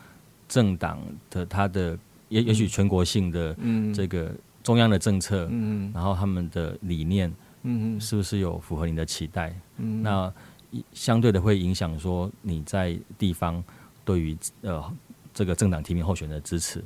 [0.47, 3.57] 政党的他的也也许全国性的
[3.95, 9.55] 这个中央的政策，嗯，然后他们的理念，嗯是不是有符合你的期待？
[9.77, 10.33] 嗯，那
[10.93, 13.63] 相对的会影响说你在地方
[14.05, 14.85] 对于呃
[15.33, 16.85] 这个政党提名候选的支持。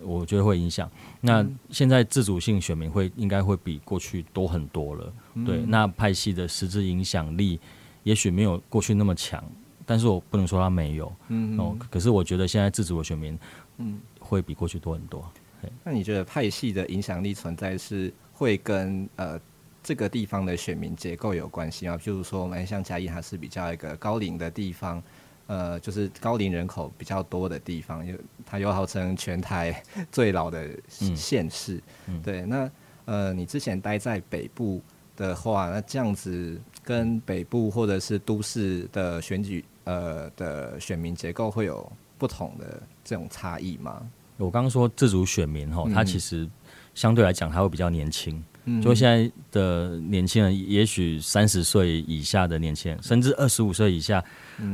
[0.00, 0.88] 我觉得会影响。
[1.22, 5.12] 那现在自主性选民会应该会比过去多很多了。
[5.34, 7.58] 嗯、对，那派系的实质影响力
[8.02, 9.42] 也许没有过去那么强，
[9.86, 11.10] 但是我不能说他没有。
[11.28, 13.38] 嗯，哦，可是我觉得现在自主的选民，
[13.78, 13.98] 嗯，
[14.32, 15.30] 会比过去多很多。
[15.84, 19.38] 那你觉得派系的影响力存在是会跟呃
[19.82, 21.96] 这个地方的选民结构有关系吗？
[21.96, 25.02] 譬如说，我们像嘉义，它是比较一个高龄的地方。
[25.48, 28.16] 呃，就是高龄人口比较多的地方，又
[28.46, 31.76] 它又号称全台 最老的县市。
[32.06, 32.70] 嗯嗯、对，那
[33.04, 34.80] 呃，你之前待在北部
[35.14, 44.08] 的话，那这样子跟北部或者是都市的选举呃的选民结构会有不同的这种差异吗？
[44.44, 46.48] 我刚刚说自主选民哈，他其实
[46.94, 48.42] 相对来讲他会比较年轻。
[48.80, 54.22] 就现在的年轻人，也许三十岁以下的年轻人，甚至二十五岁以下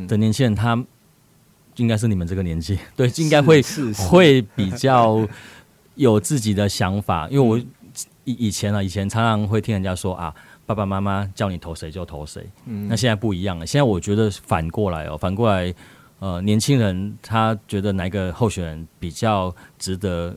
[0.07, 0.77] 的年轻人，他
[1.77, 3.63] 应该是你们这个年纪， 对，应该会
[4.11, 5.27] 会比较
[5.95, 7.27] 有自己的想法。
[7.31, 7.59] 因为我
[8.25, 10.35] 以以前啊，以前常常会听人家说啊，
[10.67, 12.47] 爸爸妈妈叫你投谁就投谁。
[12.67, 15.75] 那现在不一样了，现在我觉得反过来哦，反过来，
[16.19, 20.37] 呃，年轻人他觉得哪一个候选人比较值得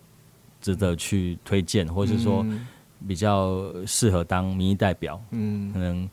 [0.62, 2.46] 值得去推荐，或者是说。
[3.08, 6.08] 比较适合当民意代表，嗯，可能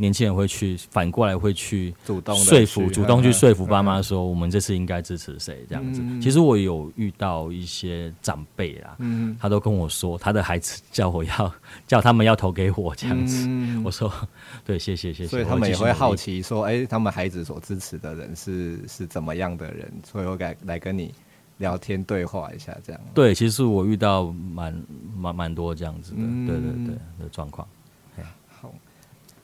[0.00, 6.02] 年轻人会去反过来会去主动说服，主动去说服爸妈说，我们这次应该支持谁这样子。
[6.22, 11.54] 其实我有遇到一些长辈啦，嗯，他都跟我说，他的孩子叫我要
[11.86, 13.46] 叫他们要投给我这样子。
[13.84, 14.10] 我说，
[14.64, 15.28] 对，谢谢谢谢。
[15.28, 21.12] 所以他们也会好奇说，哎，他们孩子所支持的人是是怎么样的人，所以我来来跟你。
[21.60, 24.74] 聊天对话一下，这样对，其实我遇到蛮
[25.14, 27.68] 蛮蛮多这样子的，嗯、对对对的状况。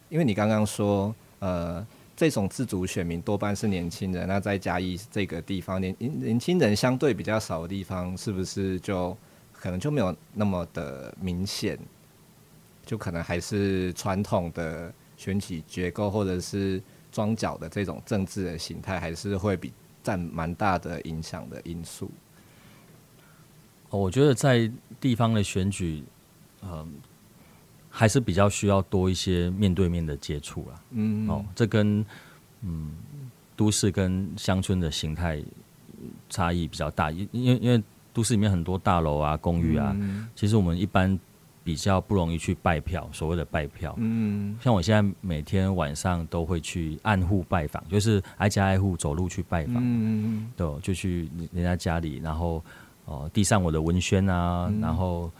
[0.09, 9.16] 因为你刚刚说，呃，这种自主选民多半是年轻人，那在嘉义这个地方，年年轻人相对比较少的地方，是不是就
[9.53, 11.79] 可能就没有那么的明显？
[12.85, 19.73] 就可能还是传统的选举结构，或者是庄脚的这种政治的形态，还是会比。
[20.07, 22.09] 占蛮大的影响的因素。
[23.90, 26.05] 我觉得在地方的选举，
[26.61, 26.87] 呃，
[27.99, 30.83] 还是比较需要多一些面对面的接触啦。
[30.91, 32.05] 嗯，哦，这跟
[32.61, 32.93] 嗯，
[33.57, 35.43] 都市跟乡村的形态
[36.29, 37.83] 差异比较大，因因为因为
[38.13, 41.19] 都市里面很多大楼啊、公寓啊，嗯、其实我们一般
[41.65, 43.95] 比较不容易去拜票，所谓的拜票。
[43.97, 52.63] 嗯，像我现在每天晚上都会去按户拜访，就是挨家挨户走路去拜访，嗯，对，就去人家家里，然后
[53.07, 55.33] 哦递上我的文宣啊，嗯、然后。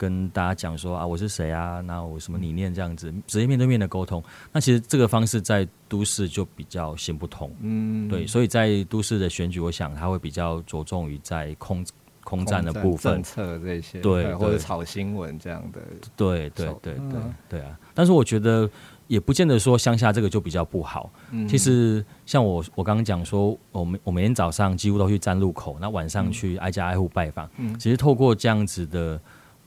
[0.00, 1.82] 跟大家讲说啊，我是谁啊？
[1.82, 4.24] 那我什么理念这样子，直接面对面的沟通。
[4.50, 7.54] 那其实这个方式在都市就比较行不通。
[7.60, 11.84] 嗯，对，所以在都市的选举，我想他会比较着重于在空
[12.24, 15.82] 空战的部分，政策这些，对，对或者炒新闻这样的。
[16.16, 17.78] 对对对对对啊！
[17.92, 18.66] 但是我觉得
[19.06, 21.12] 也不见得说乡下这个就比较不好。
[21.30, 27.46] 嗯，其实像我我刚刚讲说，我们我每天早上几乎都去站路口，那晚上去挨家挨户拜访。
[27.58, 29.20] 嗯，其实透过这样子的。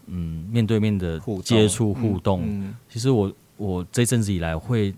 [0.07, 4.93] 嗯，面对面的接触互动，其实我我这阵子以来会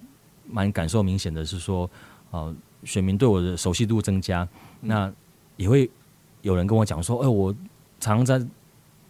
[0.50, 1.88] 蛮感受明显的是说，
[2.32, 4.48] 呃，选民对我的熟悉度增加，
[4.82, 5.14] 嗯、那
[5.58, 5.88] 也会
[6.42, 7.54] 有人跟我讲说，哎、欸，我
[8.00, 8.44] 常常在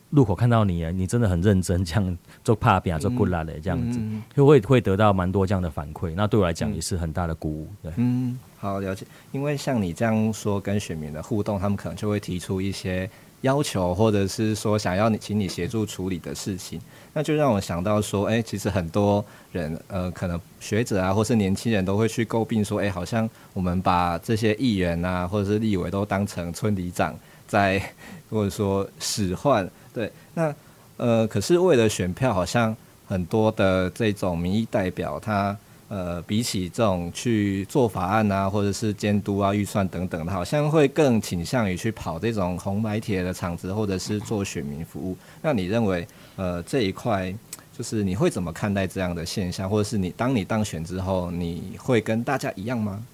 [0.10, 4.00] 路口看到你啊，你真的很认真， 这样做怕扁做过来的这样子，
[4.36, 7.68] 就会会得到蛮多这样的反馈，那对我来讲也是很大的鼓舞。
[7.82, 13.10] 对，嗯，好了解，因为像你这样说跟选民的互动，他们可能就会提出一些。
[13.46, 16.82] 要求，或者是说想要你请你协助处理的事情，
[17.14, 27.16] 那就让我想到说，哎、其实很多人，呃，可能学者啊，或是年轻人都会去诟病说，哎、好像我们把这些议员啊，或者是立委都当成村里长
[27.48, 27.80] 在，
[28.32, 30.54] 或者说使唤，对，那
[30.98, 32.76] 呃，可是为了选票，好像
[33.08, 35.56] 很多的这种民意代表他。
[35.88, 45.16] 呃，比起这种去做法案啊，或者是监督啊、预算等等的，好像会更倾向于去跑这种红白铁的场子，或者是做选民服务。
[45.44, 47.32] 那你认为，呃，这一块
[47.72, 53.06] 就是你会怎么看待这样的现象，或者是你当你当选之后，你会跟大家一样吗？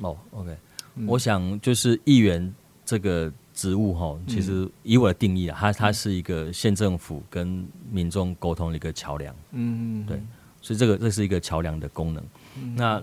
[0.00, 0.56] 哦，OK，
[0.94, 2.52] 嗯，我想就是议员
[2.86, 9.34] 这个职务哈，其实以我的定义啊，它它是一个县政府跟民众沟通的一个桥梁。
[9.52, 10.18] 嗯，对。
[10.64, 12.24] 所以这个这是一个桥梁的功能。
[12.56, 12.98] 嗯、那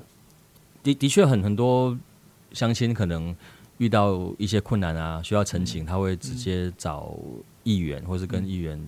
[0.81, 1.95] 的的确很很多
[2.53, 3.35] 乡亲可能
[3.77, 7.15] 遇到一些困难啊，需要陈情，他会直接找
[7.61, 8.83] 议员，或是跟议员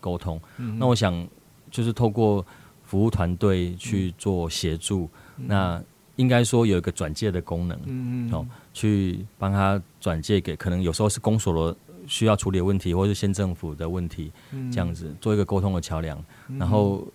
[0.00, 0.40] 沟通。
[0.56, 1.26] 嗯、那我想
[1.70, 2.44] 就是透过
[2.82, 5.80] 服务团队去做协助，嗯、那
[6.16, 14.32] 应该说有一个转介的功能，嗯、哦，去帮他转介给可能有时候是公所的需要处理的问题，或是县政府的问题，
[14.72, 16.20] 这样子做一个沟通的桥梁，
[16.58, 17.06] 然后。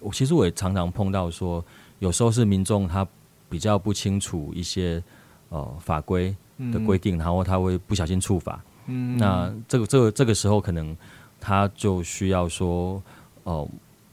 [0.00, 1.64] 我其实我也常常碰到说，
[2.00, 3.06] 有时候是民众他
[3.48, 5.02] 比较不清楚一些
[5.50, 6.34] 呃法规
[6.72, 8.62] 的规定，嗯、然后他会不小心触法。
[8.86, 10.96] 嗯，那这个这个这个时候可能
[11.38, 13.02] 他就需要说
[13.44, 13.62] 哦。
[13.62, 13.68] 呃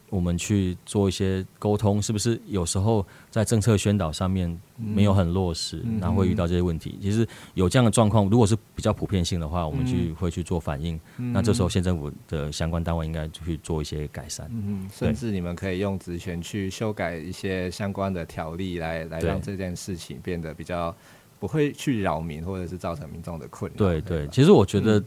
[0.10, 6.96] 我们去做一些沟通，是不是有时候在政策宣导上面没有很落实，嗯、然后会遇到这些问题？
[6.98, 10.98] 嗯、其实有这样的状况，如果是比较普遍性的话，我们去会去做反应。
[11.18, 14.50] 嗯、那这时候县政府的相关单位应该去做一些改善。
[14.52, 20.96] 嗯，甚至你们可以用职权去修改一些相关的条例来，来来让这件事情变得比较
[21.38, 23.78] 不会去扰民，或者是造成民众的困扰。
[23.78, 25.06] 对对，对，其实我觉得，嗯、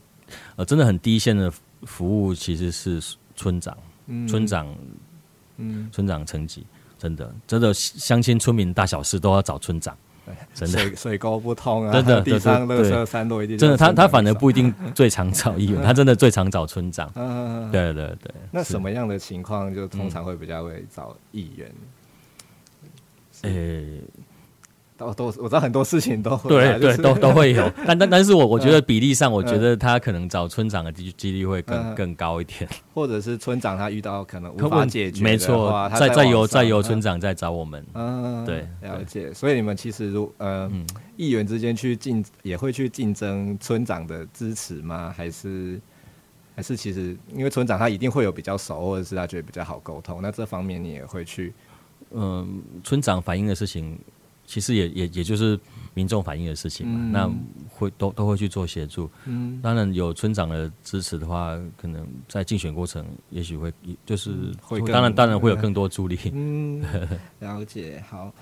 [0.57, 1.51] 呃，真的很低线的
[1.85, 3.01] 服务其实是
[3.35, 3.75] 村长。
[4.29, 4.67] 村长，
[5.57, 6.67] 嗯，村长层级，
[6.99, 9.97] 真的，真的，乡亲村民大小事都要找村长，
[10.55, 17.11] 真的，水水沟不通啊，真的， 地上垃圾山落一定，真的，他他反而不一定最常找议员， 他真的最常找村长，
[17.71, 18.33] 对对对。
[18.51, 21.73] 那什么样的情况就通常会比较会找议员？
[23.43, 24.03] 诶。
[25.01, 39.33] 都都我知道很多事情都会对对都都会有， 但但但是我我觉得比例上，我觉得他可能找村长的几几率会更更高一点，或者是村长他遇到可能无法解决，没错，再再由再由村长再找我们，嗯，对，了解。
[39.33, 40.71] 所以你们其实如呃
[41.17, 45.15] 议员之间去竞也会去竞争村长的支持吗？
[45.17, 45.81] 还是
[46.55, 51.55] 还是其实因为村长他一定会有比较熟，或者是他觉得比较好沟通，那这方面你也会去，
[52.11, 53.99] 嗯，村长反映的事情。
[54.51, 55.57] 其实也也也就是
[55.95, 57.31] 民众反映的事情嘛，嗯、那
[57.69, 59.09] 会都都会去做协助。
[59.27, 63.73] 嗯，当然有村长的支持的话，可能在竞选过程也许会
[64.05, 66.19] 就是会，当然当然会有更多助力。
[66.33, 66.83] 嗯，
[67.39, 68.03] 了解。
[68.11, 68.33] 好，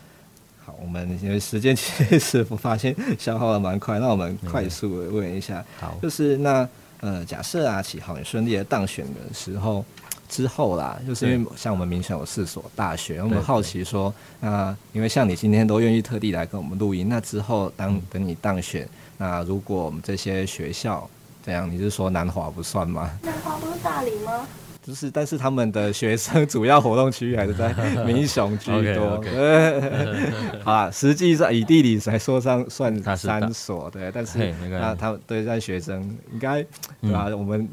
[0.65, 6.67] 好，我们因为时间其实我发现消耗的蛮快，那我们快速的问一下，好，就是那
[7.01, 9.85] 呃，假设啊，启豪你顺利的当选的时候。
[10.29, 21.09] 之后啦，就是因为像我们民选有四所大学，我们好奇说，那、呃、因为像你今天都愿意特地来跟我们录音，那之后当等你当选，那如果我们这些学校
[21.45, 23.11] 这样，你是说南华不算吗？
[23.23, 24.47] 南华不是大理吗？
[24.89, 27.75] 就是，但是他们的学生主要活动区域还是在
[28.07, 29.23] 民雄居多。
[30.65, 36.01] 好啊，实际上以地理来说上算三所，对，但是那他们对在学生
[36.33, 36.65] 应该
[37.03, 37.27] 对吧？
[37.37, 37.69] 我们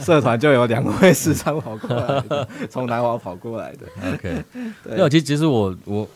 [0.00, 3.86] 社团就有两位时常跑过来的，从南华跑过来的。
[4.14, 4.44] OK，
[4.82, 6.08] 对，其实其实我我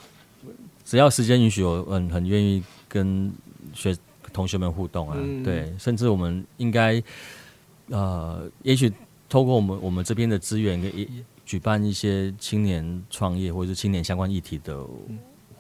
[0.84, 3.32] 只要时间允许，我很很愿意跟
[3.72, 3.96] 学
[4.32, 5.16] 同学们互动啊。
[5.44, 7.00] 对，甚至我们应该
[7.90, 8.92] 呃，也许。
[9.30, 11.08] 透过我们我们这边的资源，给
[11.46, 14.84] 举办一些青年创业或者是青年相关议题的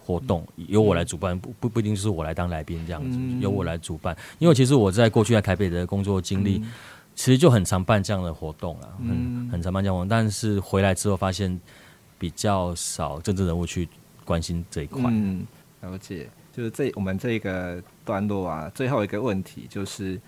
[0.04, 4.16] 活动，由我来主办，不不不一定是我来当来宾这样子，由我来主办。
[4.40, 6.60] 因为其实我在过去在台北的工作经历，
[7.14, 11.60] 其实就很常办这样的活动啊，很很常办这样的活动，但是回来之后发现
[12.18, 13.88] 比较少政治人物去
[14.24, 15.02] 关心这一块。
[15.06, 15.46] 嗯，
[15.82, 20.20] 了解，就是这我们这个段落啊，最后一个问题就是。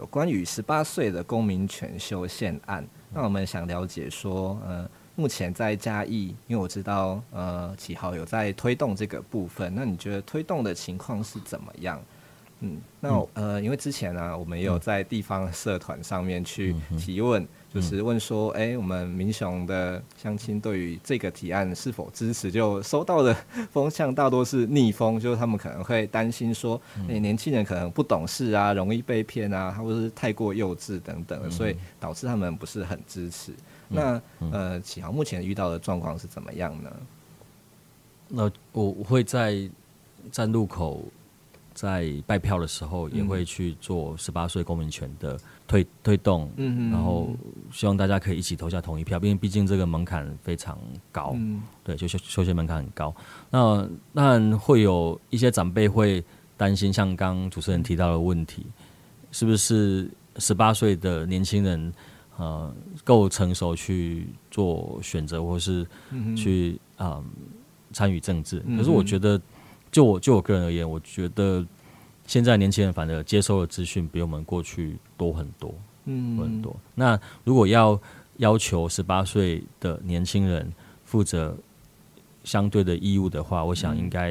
[0.00, 2.82] 有关于十八岁的公民权修宪案，
[3.12, 12.02] 那我们想了解说，呃，目前在嘉义，因为我知道，呃，启豪有在推动这个部分，那你觉得推动的情况是怎么样？
[12.60, 17.46] 嗯，那呃，因为之前呢、啊，我们也有在地方社团上面去提问。
[17.72, 22.50] 就是问说，哎、欸，我们民雄的乡亲对于这个提案是否支持？
[22.50, 23.32] 就收到的
[23.70, 33.52] 风向大多是逆风，就是他们可能会担心说，哎、欸，年轻人可能不懂事啊，容易被骗啊，或者是太过幼稚等等，所以导致他们不是很支持。
[33.88, 36.90] 那呃，启航目前遇到的状况是怎么样呢？
[38.28, 39.68] 那我会在
[40.32, 41.04] 站路口。
[41.72, 45.38] 在拜票的时候，也会去做十八岁公民权的
[45.70, 47.28] 推推动，嗯，然后
[47.70, 50.76] 希望大家可以一起投下同一票，因为毕竟这个门槛非常
[51.12, 53.14] 高，嗯，对，就修修宪门槛很高。
[53.50, 56.24] 那那会有一些长辈会
[56.56, 58.66] 担心，像刚主持人提到的问题，
[59.30, 61.92] 是不是十八岁的年轻人
[62.36, 65.86] 呃够成熟去做选择，或是
[66.36, 67.22] 去啊
[67.92, 68.58] 参与政治？
[68.76, 69.40] 可是我觉得。
[69.92, 71.66] 就我就我个人而言，我觉得
[72.30, 76.76] 现在年轻人反而接收的资讯比我们过去多很多，嗯，很多。
[76.94, 78.00] 那如果要
[78.36, 80.72] 要求十八岁的年轻人
[81.04, 81.58] 负责
[82.44, 84.30] 相对的义务的话，我想应该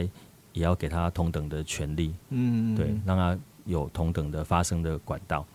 [0.54, 5.46] 也要给他同等的权利，嗯，对，让他有同等的发声的管道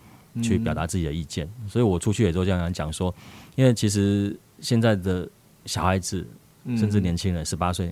[0.43, 1.49] 去表达自己的意见。
[1.67, 3.11] 所以我出去也都这样讲说，
[3.55, 5.27] 因为其实现在的
[5.65, 6.23] 小孩子
[6.77, 7.91] 甚至年轻人，十八岁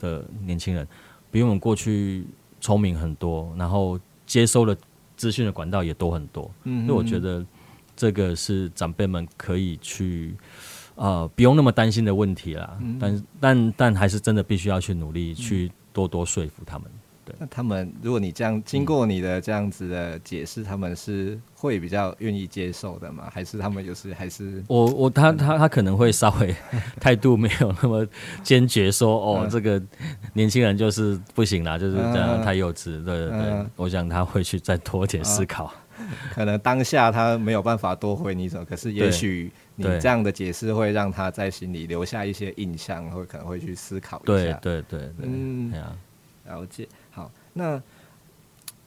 [0.00, 0.84] 的年轻人。
[1.30, 2.24] 比我们过去
[2.66, 4.76] 聪明很多，然后接收的
[5.16, 7.46] 资讯的管道也多很多，嗯，所以我觉得
[7.94, 10.34] 这个是长辈们可以去
[10.96, 16.90] 呃不用那么担心的问题啦，嗯、但但但还是真的必须要去努力去多多说服他们。
[17.26, 23.28] 对，那他们，如果你这样经过你的这样子的解释，嗯、他们是会比较愿意接受的吗？
[23.32, 26.54] 还是他们就是还是我我他他他可能会稍微
[27.00, 28.06] 态度没有那么
[28.44, 29.82] 坚决说，说哦，嗯、这个
[30.34, 33.04] 年轻人就是不行啦，就是这样太幼稚。
[33.04, 35.74] 对对对，嗯、我想他会去再多点思考。
[35.98, 44.52] 嗯、 可能当下他没有办法多回你什么，可是也许你这样的解释会让他在心里留下一些印象，会可能会去思考一下。
[44.62, 45.72] 对对对对，嗯，
[46.46, 46.86] 了解。
[47.58, 47.82] 那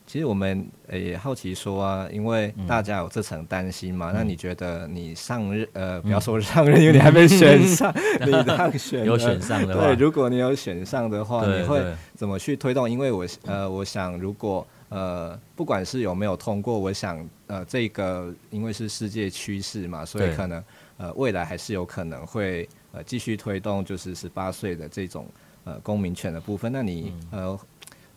[0.05, 7.93] 其实我们也好奇说啊，因为大家有这层担心嘛，嗯、那你觉得你上任呃，不要说上任，嗯、因为你还没选上，
[8.25, 11.83] 你当选有选上的，对，如果你有选上的话，你会
[12.15, 12.89] 怎么去推动？
[12.89, 20.63] 因为我呃，我想如果呃，不管是有没有通过，我想呃，这个因为是世界趋势嘛，所以可能
[20.97, 25.27] 呃，未来还是有可能会呃继续推动，就是十八岁的这种
[25.65, 26.71] 呃公民权的部分。
[26.71, 27.59] 那你呃。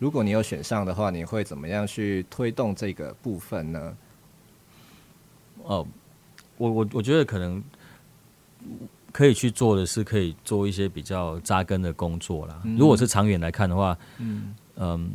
[0.02, 3.96] 如果你有选上的话，你会怎么样去推动这个部分呢？
[5.62, 5.86] 哦，
[6.58, 7.62] 我我我觉得可能
[9.12, 12.60] 可以去做的是，可以做一些比较扎根的工作啦。
[12.64, 15.08] 嗯、如果是长远来看的话，嗯嗯，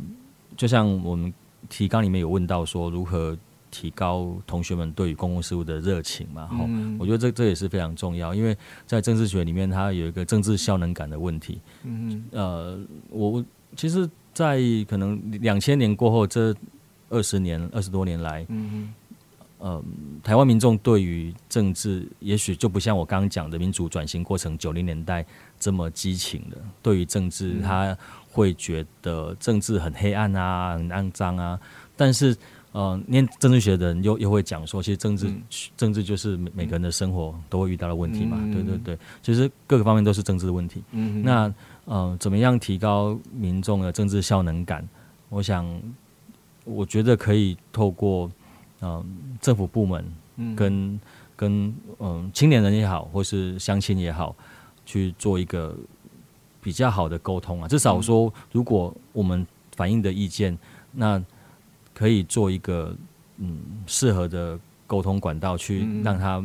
[0.56, 1.30] 就像我们
[1.68, 3.36] 提纲里面有问到说，如何
[3.70, 6.46] 提高同学们对于公共事务的热情嘛？
[6.46, 11.60] 哈、嗯，我觉得这这也是非常重要，因为在政治学里面，它有一个政治效能感的问题。
[11.82, 13.44] 嗯呃，我
[13.76, 14.08] 其实。
[14.38, 16.54] 在可能两千年过后这
[17.08, 18.94] 二十年二十多年来，嗯
[20.22, 25.26] 台湾民众对于政治也许就不像我刚刚讲的民主转型过程九零年代
[25.58, 26.56] 这么激情的。
[26.80, 27.98] 对于政治，他
[28.30, 31.58] 会觉得政治很黑暗啊，很肮脏啊。
[31.96, 32.36] 但是，
[32.70, 35.42] 呃，念政治学的人又又会讲说，其实政治、嗯、
[35.76, 38.36] 政治就是每每个人的生活都会遇到的问题嘛。
[38.40, 40.80] 嗯、对对对，其实各个方面都是政治的问题。
[40.92, 41.52] 嗯，那。
[41.90, 44.86] 嗯、呃，怎么样提高民众的政治效能感？
[45.30, 45.66] 我想，
[46.64, 48.30] 我觉得可以透过
[48.80, 49.06] 嗯、呃、
[49.40, 50.04] 政府部门
[50.54, 51.00] 跟
[51.34, 54.34] 跟嗯青年人也好，或是乡亲也好，
[54.84, 55.74] 去做一个
[56.62, 57.68] 比较好的沟通啊。
[57.68, 60.56] 至少说，如果我们反映的意见，
[60.92, 61.22] 那
[61.94, 62.94] 可以做一个
[63.38, 66.42] 嗯适合的沟通管道，去让他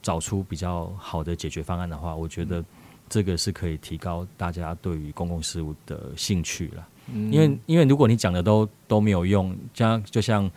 [0.00, 2.64] 找出比较好的解决方案的话，我觉得
[3.12, 6.88] 这个是可以提高大家对于公共事务的兴趣了。
[7.12, 10.50] 因为因为如果你讲的都都没有用，像就像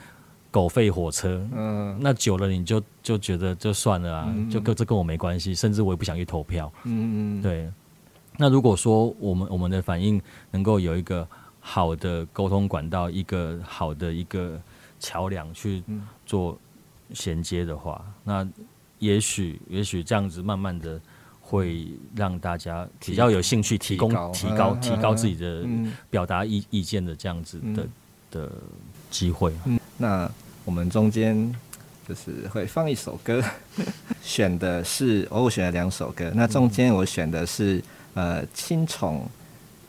[0.52, 7.70] 狗吠火车，嗯，那久了你就就觉得就算了啊，就跟这跟我没关系，甚至我也不想去投票，嗯嗯，对。
[8.38, 11.28] 那如果说我们我们的反应能够有一个
[11.60, 14.58] 好的沟通管道，一个好的一个
[14.98, 15.84] 桥梁去
[16.26, 16.58] 做
[17.12, 18.48] 衔接的话，那
[19.00, 21.02] 也许也许这样子慢慢的。
[21.48, 21.86] 会
[22.16, 25.64] 让大家比较有兴趣，提供提高提高自己的
[26.10, 27.88] 表达意意见的这样子的
[28.32, 28.52] 的
[29.12, 29.54] 机会。
[29.98, 30.30] 那
[30.66, 31.56] 我们中间
[32.10, 33.44] 就是会放一首歌，
[34.24, 36.32] 选的是我选了两首歌。
[36.34, 37.82] 那中间我选的是
[38.16, 39.24] 呃青虫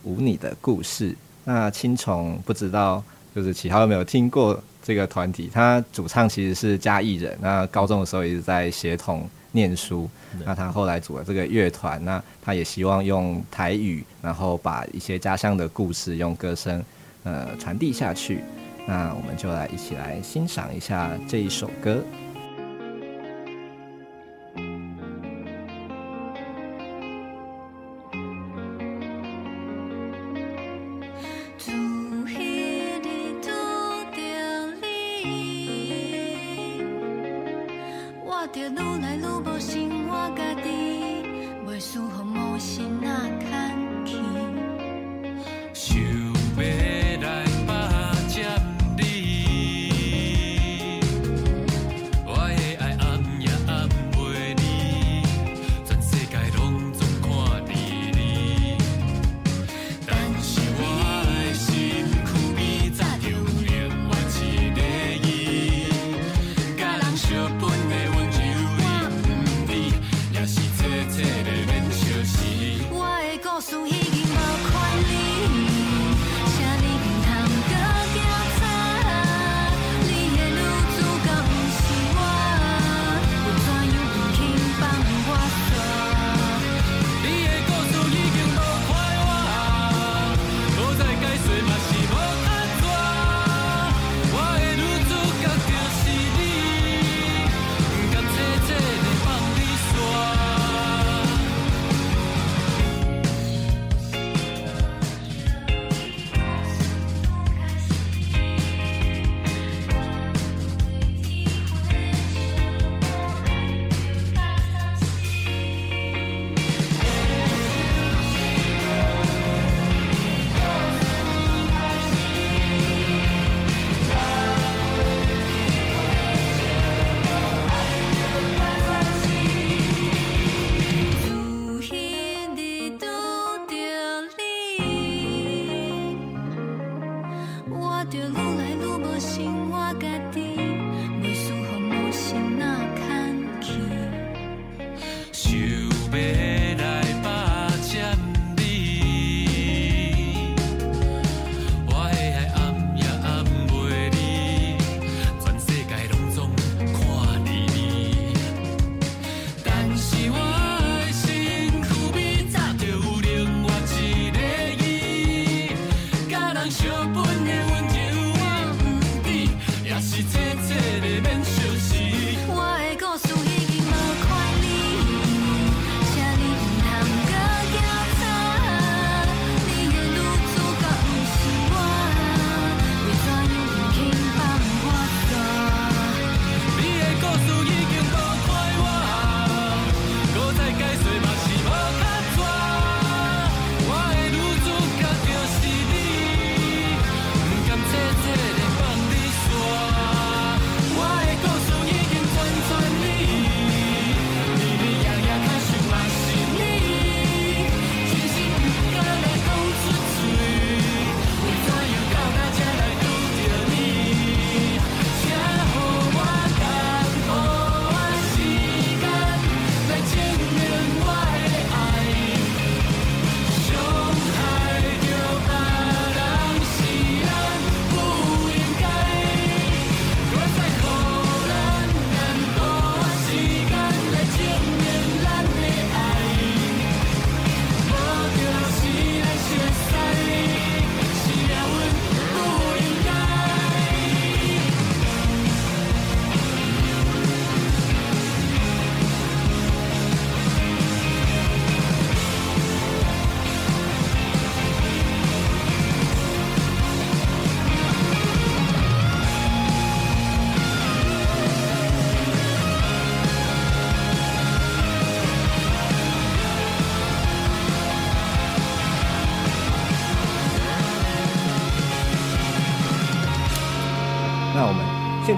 [0.04, 1.16] 舞你的故事。
[1.44, 3.02] 那青虫不知道
[3.34, 5.48] 就是启豪有没有听过这个团体？
[5.50, 9.26] 他主唱其实是嘉义人，那高中的时候一直在协同
[9.57, 10.09] 念书。
[10.44, 16.84] 那他后来组了这个乐团，那他也希望用台语，然后把一些家乡的故事用歌声，
[17.24, 18.44] 呃，传递下去。
[18.86, 22.04] 那我们就来一起来欣赏一下这一首歌。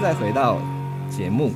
[0.01, 0.61] 再回到
[1.11, 1.51] 节目，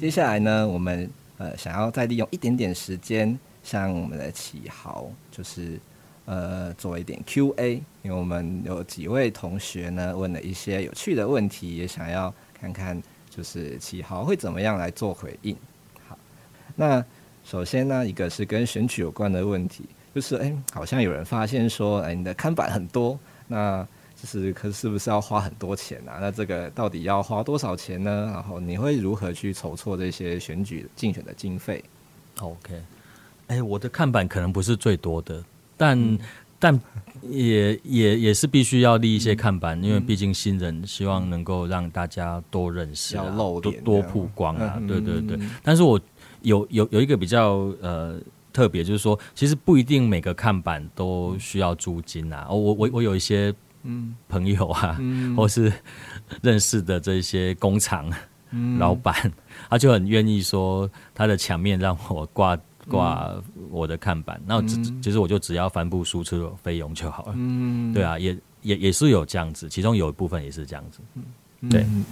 [0.00, 5.78] 接下来呢，我们呃想要再利用一点点时间，向我们的启豪，就是
[6.24, 15.54] 呃做一点 Q&A，因为我们有几位同学呢问了一些有趣的问题，也想要看看就是启豪会怎么样来做回应。
[16.08, 16.18] 好，
[16.74, 17.04] 那
[17.44, 19.84] 首先呢，一个是跟选举有关的问题，
[20.14, 23.86] 就是哎、好像有人发现说，哎、你的看板很多，那
[24.24, 26.16] 就是可是不是要花很多钱啊？
[26.18, 28.30] 那这个到底要花多少钱呢？
[28.32, 31.84] 然后你会如何去筹措这些选举竞选的经费
[32.40, 32.74] ？OK，
[33.48, 35.44] 哎、欸，我的看板可能不是最多的，
[35.76, 36.18] 但、嗯、
[36.58, 36.80] 但
[37.20, 44.76] 也也也是必须要立一些看板，嗯、因为毕竟新人希望能够让大家多认识、啊，要露多多曝光啊。
[44.78, 46.00] 嗯、对对对，但是我
[46.40, 48.18] 有有有一个比较呃
[48.54, 52.48] 特别，就是说，其实不一定每个看板都需要租金啊。
[52.48, 53.54] 我我我有一些。
[53.84, 55.72] 嗯，朋友啊，嗯、或是
[56.42, 58.10] 认识的这些工厂、
[58.50, 59.14] 嗯、老板，
[59.70, 62.58] 他就很愿意说他的墙面让我挂
[62.88, 63.34] 挂
[63.70, 67.34] 我的看板，那、嗯、只其实我就只要帆布输出费用就好了。
[67.36, 71.00] 嗯，对啊，也也也是有这样子，其中有一部分也是这样子。
[71.60, 72.04] 嗯，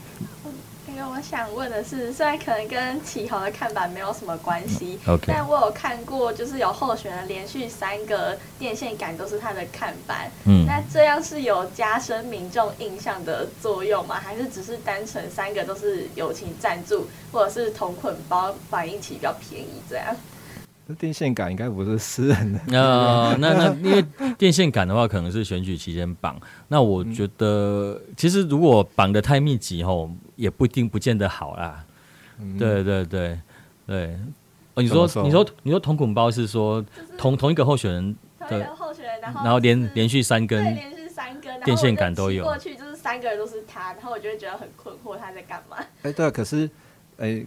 [1.03, 1.13] 对。
[1.13, 5.25] 我想问的是，虽然可能跟启宏的看板没有什么关系，okay.
[5.27, 14.17] 但我有看过，就是有候选人连续三个电线杆都是他的看板，嗯，那这样是有加深民众印象的作用吗？
[14.19, 20.17] 还是只是单纯三个都是友情赞助，或者是同捆包反应起比较便宜这样？
[20.93, 22.61] 那电线杆应该不是私人的。
[22.73, 24.05] 呃，那那 因为
[24.37, 26.39] 电线杆的话，可能是选举期间绑。
[26.69, 31.85] 那我觉得，其实如果绑的太密集吼，也不一定不见得好啦。
[32.41, 33.39] 嗯、对对对
[33.87, 34.19] 对。
[34.75, 36.85] 哦，你说你说你说同捆包是说
[37.17, 38.17] 同同一个候选人
[38.49, 45.77] 的候选人，然后然后连连续三根连续三根电线杆都有过去，就是三个人都是他，然后我就会觉得很困惑，他在干嘛？
[46.03, 46.69] 哎，对啊，可是
[47.17, 47.45] 哎。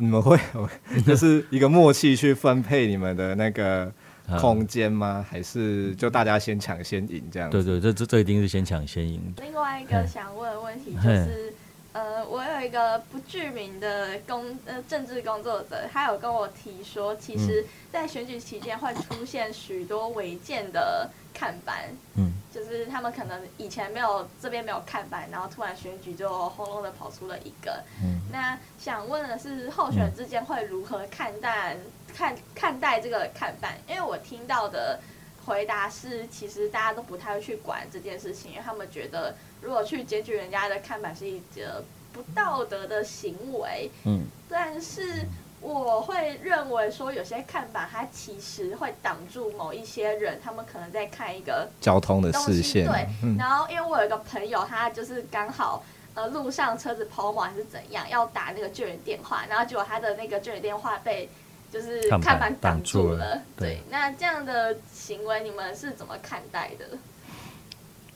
[0.00, 0.68] 你们会有
[1.06, 3.92] 就是一个默契去分配你们的那个
[4.40, 5.24] 空间吗？
[5.28, 7.50] 还是就大家先抢先赢这样？
[7.50, 9.20] 对对，这这这一定是先抢先赢。
[9.42, 11.52] 另外一个想问的问题就是，
[12.00, 27.84] 呃，我有一个不具名的工呃政治工作者，他有跟我提说，其实在选举期间会出现许多违建的看板，嗯，就是他们可能以前没有这边没有看板，然后突然选举就轰隆的跑出了一个。
[28.02, 31.76] 嗯，那想问的是，候选人之间会如何看待
[32.16, 33.76] 看看待这个看板？
[33.86, 34.98] 因为我听到的
[35.44, 41.82] 回答是，其实大家都不太会去管这件事情，因为他们觉得如果去检举人家的看板是一个
[42.12, 43.90] 不道德的行为。
[44.04, 45.26] 嗯，但是。
[45.62, 52.86] 我会认为说，有些看板它其实会挡住某一些人，他们可能在看一个交通的视线。
[52.86, 55.84] 对，然后因为我有一个朋友，他就是刚好
[56.14, 61.28] 呃路上车子抛锚还是怎样，要打那个救援电话，然后结果他的那个救援电话被
[61.72, 63.40] 就是看板挡住了。
[63.56, 66.98] 对，那这样的行为你们是怎么看待的？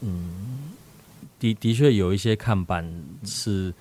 [0.00, 0.72] 嗯，
[1.38, 2.84] 的的确有一些看板
[3.24, 3.72] 是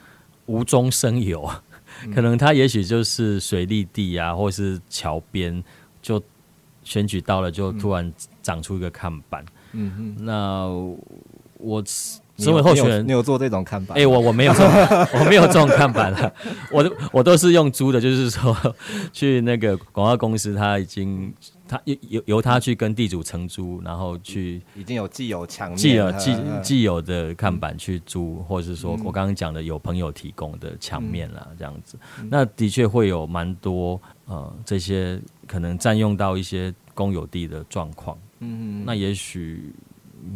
[0.46, 1.50] 无中生有。
[2.14, 5.64] 可能他也许就是水利地啊，或是桥边，
[6.02, 6.22] 就
[6.84, 8.12] 选举到了，就突然
[8.42, 9.46] 长出一个看板。
[9.74, 10.68] 嗯哼，那
[11.58, 11.84] 我
[12.38, 13.98] 身为候选人，你有做这种看板？
[13.98, 14.70] 哎、欸，我我没有这种，
[15.20, 16.34] 我没有这种看板了。
[16.72, 18.56] 我都我都是用租的，就是说
[19.12, 21.34] 去那个广告公司，他已经。
[21.66, 38.16] 他由由他去跟地主承租，然后去已经有既有墙既有既既有的看板去租，嗯、或者是说我刚刚讲的有朋友提供的墙面啦，这样子，嗯、那的确会有蛮多呃这些可能占用到一些公有地的状况。
[38.40, 39.74] 嗯，那也许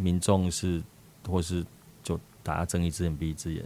[0.00, 0.82] 民众是
[1.28, 1.68] 或是就
[2.48, 3.62] 大家睁一只眼闭一只眼。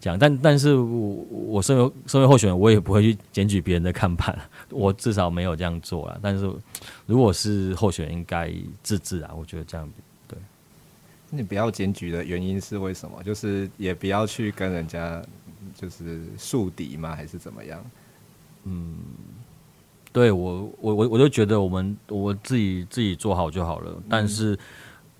[0.00, 4.36] 讲，但但是我我身为身为候选人，我也不会去检举别人的看盘，
[4.70, 6.18] 我至少没有这样做啊。
[6.20, 6.52] 但是
[7.06, 8.52] 如果是候选人，应该
[8.82, 9.88] 自治啊，我觉得这样
[10.28, 10.36] 对。
[11.30, 13.22] 你不要检举的原因是为什么？
[13.22, 15.22] 就是也不要去跟人家
[15.74, 17.14] 就是树敌吗？
[17.14, 17.82] 还是怎么样？
[18.64, 18.96] 嗯，
[20.12, 24.02] 对我我我我就觉得我们我自己自己做好就好了。
[24.10, 24.58] 但是。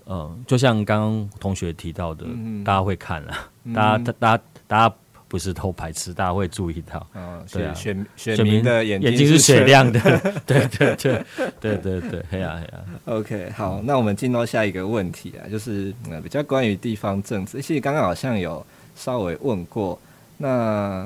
[0.07, 3.33] 嗯嗯，就像刚刚同学提到的，嗯、大家会看了，
[3.65, 4.95] 嗯、大家大家大家
[5.27, 7.05] 不是偷排斥，大家会注意到。
[7.13, 9.99] 嗯，对啊，选选民的眼睛是雪亮的，
[10.45, 11.25] 对对对
[11.59, 12.85] 对对对，黑呀黑呀。
[13.03, 19.99] OK，好，那我们进到下一个问题啊，就是呃比较关于地方政治，其实刚刚好像有稍微问过，
[20.37, 21.05] 那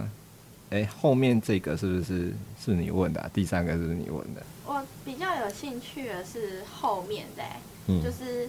[1.00, 2.32] 后面这个是不是
[2.64, 3.30] 是你问的、啊？
[3.34, 4.44] 第三个是不是你问的？
[4.68, 8.48] 我比较有兴趣的是后面的、欸，嗯，就是。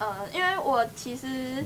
[0.00, 1.62] 呃，因为我其实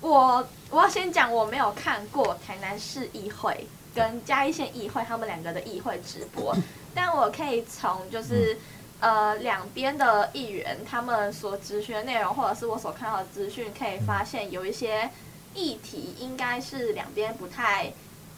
[0.00, 6.56] 我我要先讲，我没有看过台南市议会跟嘉义县议会他们两个的议会直播，
[6.94, 8.54] 但我可以从就是、
[9.00, 15.10] 嗯、呃两边的议员他们所咨询的内容，或者是我所看到的资讯，可以发现有一些
[15.54, 17.92] 议题应该是两边不太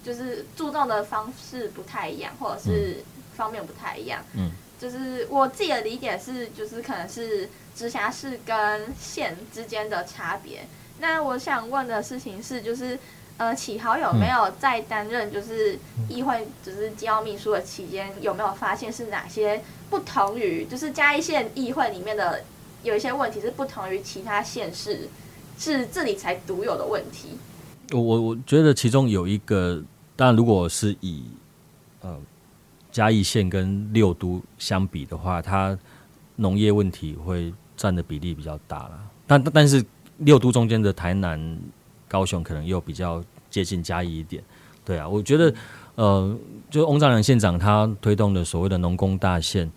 [0.05, 3.05] 就是注重的方式不太一样，或者是
[3.37, 4.25] 方面不太一样。
[4.35, 4.51] 嗯，
[4.81, 10.67] 就是我自己的理解是，就是可能是直辖市跟县之间的差别。
[10.99, 12.99] 那我想问的事情是，就是，
[13.39, 22.43] 呃，启豪有没有在担任就是议会就是机要秘书的期间，有没有发现是哪些不同于就是嘉义县议会里面的
[22.83, 25.09] 有一些问题是不同于其他县市，
[25.59, 27.39] 是这里才独有的问题？
[27.93, 29.83] 我我觉得其中有一个，
[30.15, 31.25] 当然如果是以
[32.03, 32.17] 呃
[32.93, 35.77] 嘉义县跟六都相比的话，它
[36.41, 39.85] 农业问题会占的比例比较大了，但但是。
[40.23, 41.59] 六都中间的台南、
[42.07, 44.45] 高雄可能又比较接近嘉义一点，
[44.85, 45.55] 对啊，我觉得，
[45.95, 46.39] 呃，
[46.69, 49.73] 就翁章梁县长他推动的所谓的农工大县，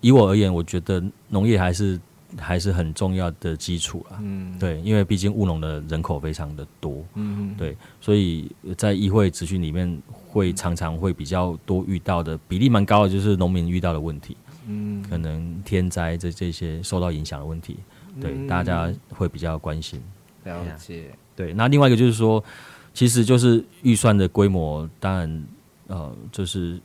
[0.00, 2.00] 以我而言，我觉得农业还是
[2.38, 14.34] 还是很重要的基础啦，嗯，对，因为毕竟务农的人口非常的多，嗯，对，所以在议会咨询里面会常常会比较多遇到的比例蛮高的，就是农民遇到的问题，
[14.68, 17.78] 嗯，可能天灾这这些受到影响的问题。
[18.20, 20.00] 对，大家会比较关心。
[20.44, 21.10] 了解。
[21.34, 22.42] 对，那另外一个就是说，
[22.92, 25.44] 其实就是预算的规模，当然，
[25.86, 26.80] 呃，就是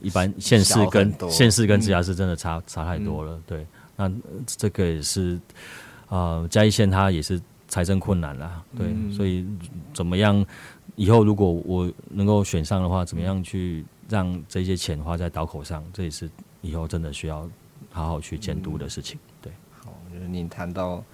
[0.00, 3.40] 一般县市跟县市跟直辖市真的差、嗯、差太多了。
[3.46, 3.66] 对，
[3.96, 4.10] 那
[4.46, 5.40] 这个也是，
[6.08, 8.62] 呃，嘉义县它也是财政困难啦。
[8.76, 9.46] 对，嗯、所以
[9.92, 10.44] 怎么样？
[10.96, 15.82] 以后如果我能够选上的话，怎么样去让这些钱花在刀口上？
[15.92, 16.30] 这也是
[16.64, 17.48] 以后真的需要
[17.92, 19.18] 好好去监督的事情。
[19.40, 19.52] 对。
[19.78, 21.04] 好就是您谈到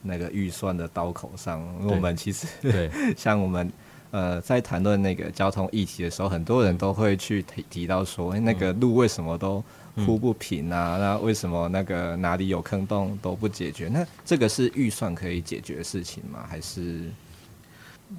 [0.00, 3.70] 那个预算的刀口上，我们其实 对 像我们
[4.10, 9.62] 呃在谈论那个交通议题的时候，很多人都会去提提到说，欸，那个路为什么都
[9.96, 10.96] 铺不平啊？
[10.98, 13.88] 那为什么那个哪里有坑洞都不解决？
[13.88, 16.46] 那这个是预算可以解决的事情吗？
[16.48, 17.10] 还是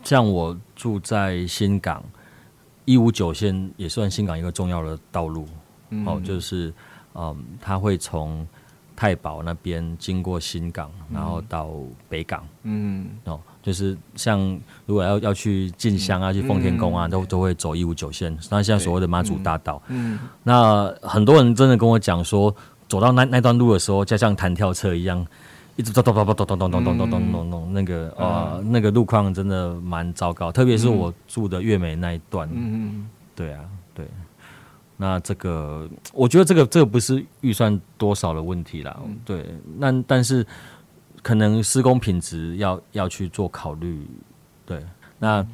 [0.04, 2.04] 像我住在新港
[2.84, 5.48] 一五九线，也算新港一个重要的道路，
[5.90, 6.74] 嗯，哦，就是
[7.16, 8.48] 嗯，它会从。
[9.00, 11.70] 太保那边经过新港，然后到
[12.10, 14.40] 北港，嗯，哦，就是像
[14.88, 18.36] 如果要要去进香啊，嗯、去奉天宫啊，嗯、都都会走一五九线。
[18.50, 22.52] 那像所谓的妈祖大道，嗯，嗯那很多人真的跟我讲说，
[22.90, 25.24] 走到那那段路的时候，就像弹跳车一样，
[25.76, 33.64] 一直咚咚咚咚咚咚咚咚咚咚咚咚咚，那个啊，嗯、那个路况真的蛮糟糕，特别是我住的月美那一段，嗯嗯，对啊，
[33.94, 34.08] 对。
[35.00, 39.46] 那这个，我觉得这个这个不是预算多少的问题啦，嗯、对。
[39.78, 40.44] 那但是
[41.22, 44.08] 可能施工品质要要去做考虑，
[44.66, 44.84] 对。
[45.20, 45.46] 那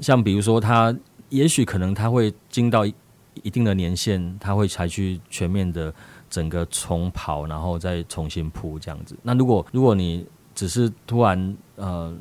[0.00, 0.96] 像比如说，他
[1.28, 5.94] 也许可能他会经到一定的年限，他会采取全面的
[6.30, 9.14] 整个重跑，然后再重新铺这样子。
[9.22, 12.16] 那如果如果你只是突然呃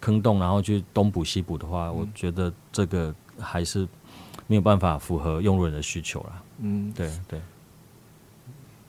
[0.00, 3.86] 坑洞，然后去东补西补的话，嗯、我觉得这个还是。
[4.48, 6.42] 没有办法符合用路人的需求啦。
[6.58, 7.40] 嗯，对对。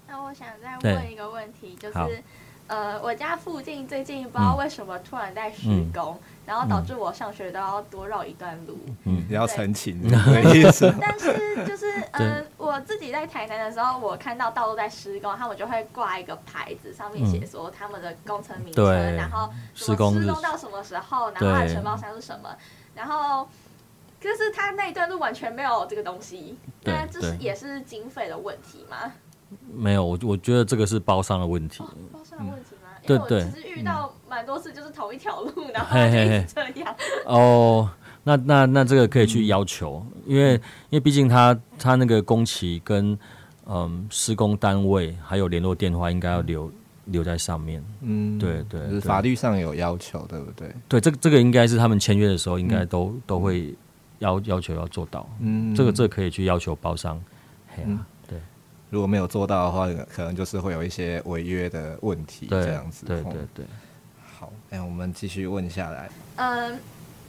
[0.07, 2.23] 那我想再问一个问题，就是，
[2.67, 8.79] 呃，我家附近最近不知道为什么突然在施工，嗯、然后导致我上学都要多绕一段路。
[9.03, 22.49] 嗯，你要澄清， 但是就是，呃，我自己在台南的时候，我看到道路在施工，他们就会挂一个牌子，上面写说他们的工程名称，嗯、然后施工施工到什么时候，然后它的承包商是什么，
[22.95, 23.45] 然后。
[24.19, 29.13] 就是他那一段路完全没有这个东西，那这是也是经费的问题吗？
[29.73, 31.81] 没有，我我觉得这个是包商的问题。
[31.81, 32.89] 哦、包商的问题吗？
[33.03, 33.43] 对、嗯、对。
[33.45, 36.95] 其实遇到蛮多次，就是同一条路，嗯、然后就一直这样。
[37.25, 37.89] 哦，
[38.23, 40.61] 那那那这个可以去要求，嗯、因为因
[40.91, 43.17] 为毕竟他他那个工期跟
[43.65, 46.73] 嗯施工单位还有联络电话应该要留、嗯、
[47.05, 47.83] 留在上面。
[48.01, 50.71] 嗯，对对，对，法律上有要求，对不对？
[50.87, 53.73] 对，这个这个应该是他们签约的时候应该都、嗯、都会。
[54.19, 57.21] 要要求要做到，嗯，这个这个可以去要求包商，
[57.77, 58.37] 嗯，对，
[58.89, 63.65] 如果没有做到的话，可能就是会有一些违约的问题，这样子，对对对。
[64.39, 66.09] 好，哎，我们继续问下来。
[66.35, 66.79] 嗯，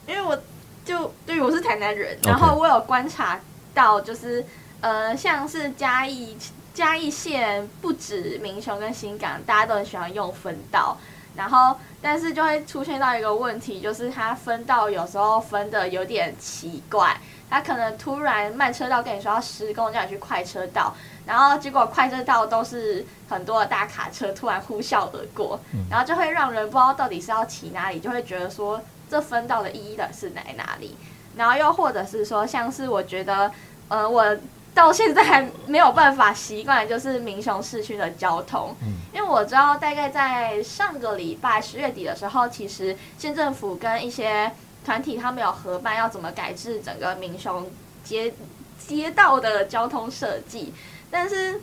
[0.07, 0.37] 因为我
[0.85, 3.39] 就对于我是台南人，然后我有观察
[3.73, 4.45] 到，就是
[4.79, 6.37] 呃，像是嘉义
[6.73, 10.97] 嘉义县不止民雄跟新港，大家都很喜欢用分道。
[11.35, 17.17] 然后，但是就会出现到一个问题，就是它分道有时候分的有点奇怪，
[17.49, 20.93] 它可能突然慢车道跟你说要施工，叫你去快车道，
[21.25, 25.59] 然后结果快车道都是很多的大卡车突然呼啸而过，
[25.89, 30.97] 然后就会让人不知道到底是要骑哪里，就会觉得说这分道的意义的是在哪里？
[31.37, 33.51] 然后又或者是说，像是我觉得，
[33.87, 34.37] 呃，我。
[34.81, 38.75] 到现在还没有办法习惯，就是民雄市区的交通，
[39.13, 44.51] 因为我知道大概在上个礼拜十月底的时候，其实县政府跟一些
[44.83, 47.69] 团体他们有合办，要怎么改制整个民雄
[48.03, 48.33] 街
[48.79, 50.73] 街道的交通设计，
[51.11, 51.61] 但是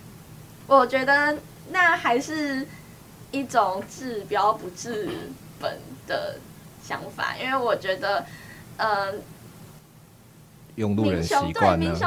[0.68, 1.36] 我觉得
[1.72, 2.64] 那还是
[3.32, 5.08] 一种治标不治
[5.58, 6.38] 本的
[6.84, 8.24] 想法，因为我觉得，
[8.76, 9.12] 呃，
[10.76, 11.98] 用路人习惯呢。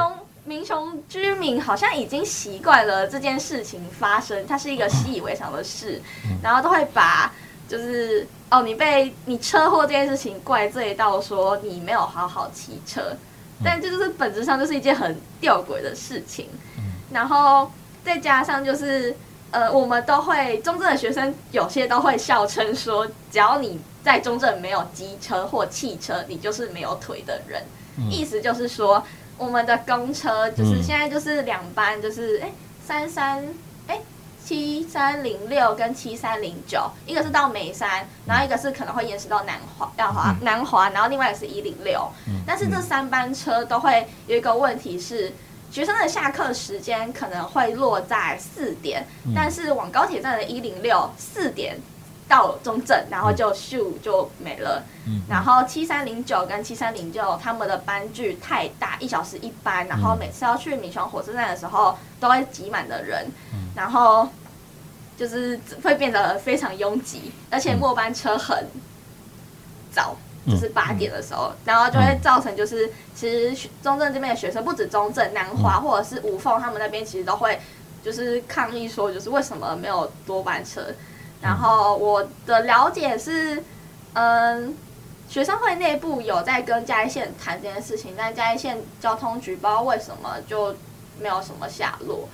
[0.44, 6.02] 民雄居民好像已经习惯了这件事情发生，它是一个习以为常的事，
[6.42, 7.32] 然后都会把
[7.68, 13.16] 就是哦，你被你车祸这件事情怪罪到说你没有好好骑车，
[13.62, 16.48] 但这就是本质上就是一件很吊诡的事情。
[17.12, 17.70] 然后
[18.04, 19.14] 再加上就是
[19.52, 27.62] 呃，我们都会中正的学生有些都会笑称说，只要你在中正没有机车或汽车，你就是没有腿的人，
[28.10, 29.00] 意思就是说。
[29.42, 32.52] 我们的公车就是现在就是两班，就是哎
[32.86, 33.44] 三三
[33.88, 33.98] 哎
[34.44, 42.08] 七三零六跟七三零九，一个是到眉山，然后一个是可能会延时到南华，要华南华，然后另外一个是一零六。
[42.46, 45.32] 但是这三班车都会有一个问题是，
[45.72, 51.76] 学生的下课时间可能会落在四点，但是往高铁站的一零六四点。
[52.32, 54.82] 到中正，然后就咻就没了。
[55.04, 64.26] 嗯、然后七三零九跟七三零九他们的班距太大，一小时一班，然后每次要去米雄火车站的时候都会挤满的人，嗯、然后
[65.14, 68.66] 就是会变得非常拥挤，而且末班车很
[69.92, 70.16] 早，
[70.46, 77.60] 嗯、就是八点的时候，嗯、然后就会造成就是其实中正这边的学生不止中正、南华或者是五凤他们那边其实都会
[78.02, 80.80] 就是抗议说，就是为什么没有多班车。
[81.42, 83.60] 然后我的了解是，
[84.12, 84.76] 嗯，
[85.28, 90.72] 学生会内部有在跟嘉义县谈这件事情，但嘉义县交通局不知道为什么就
[91.20, 92.28] 没有什么下落。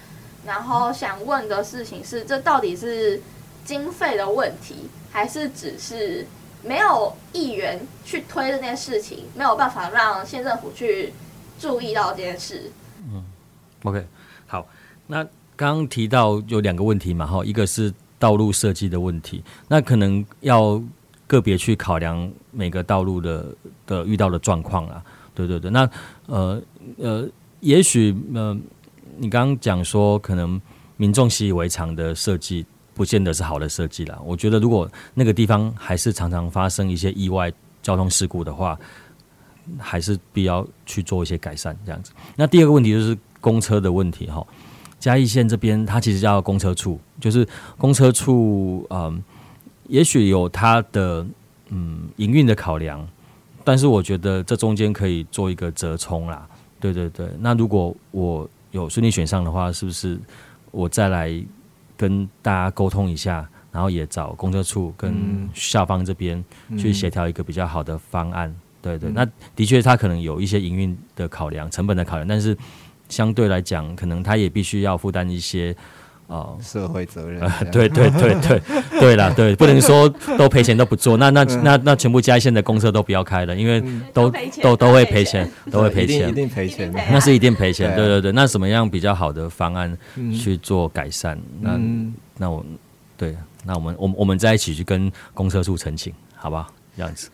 [0.45, 3.21] 然后想问的事情是，这到底是
[3.65, 6.27] 经费的问题，还是只是
[6.63, 11.15] 没有议员去推这件事情，没有办法让县政府去
[11.59, 12.71] 注意到这件事？
[12.99, 13.25] 嗯
[13.85, 14.07] ，OK，
[14.47, 14.67] 好，
[15.07, 15.25] 那
[15.57, 17.91] 刚刚提到有两个问题嘛，哈，一个是。
[18.19, 20.83] 道路设计的问题，那可能要
[21.27, 23.55] 个别去考量每个道路的
[23.87, 25.03] 的遇到的状况啊。
[25.35, 25.89] 对对对，那
[26.27, 26.61] 呃
[26.97, 27.29] 呃，
[27.61, 28.57] 也许呃，
[29.17, 30.61] 你刚刚讲说可能
[30.97, 34.19] 民众习以为常的设计，不见得是好的设计啦。
[34.25, 37.53] 我觉得如果那个地方还是常常发生一些意外
[37.83, 38.77] 交通事故的话，
[39.79, 42.11] 还是必要去做一些改善这样子。
[42.35, 44.45] 那第二个问题就是公车的问题哈。
[44.99, 47.47] 嘉义县这边，它其实叫公车处，就是
[47.77, 49.23] 公车处，嗯，
[49.87, 51.25] 也许有它的
[51.69, 53.07] 嗯营运的考量，
[53.63, 56.45] 但是我觉得这中间可以做一个折冲啦。
[56.81, 60.19] 对对对，那如果我有顺利选上的话，是不是
[60.73, 61.33] 我再来
[61.97, 66.45] 跟大家沟通一下，然后也找公车处跟校方这边
[66.77, 68.53] 去协调一个比较好的方案？
[68.83, 69.25] 对对，那
[69.55, 72.57] 的确它可能有一些营运的考量、成本的考量，但是。
[73.09, 75.75] 相对来讲，可能他也必须要负担一些
[76.27, 77.41] 哦、呃、社会责任。
[77.73, 78.61] 对对对对
[79.01, 83.83] 对啦，对，不能说都赔钱都不做，那那那那全部嘉义县的公车都不要开了，因为
[84.13, 84.31] 都
[84.61, 87.95] 都都会赔钱，都会赔钱，一定赔钱，那是一定赔钱。
[87.97, 89.97] 对对对，那什么样比较好的方案
[90.35, 91.39] 去做改善？
[91.61, 91.81] 那
[92.37, 92.65] 那我
[93.17, 93.35] 对，
[93.65, 96.67] 那我们我们我们在一起去跟公车处澄清，好不好？
[96.99, 97.31] 这样子，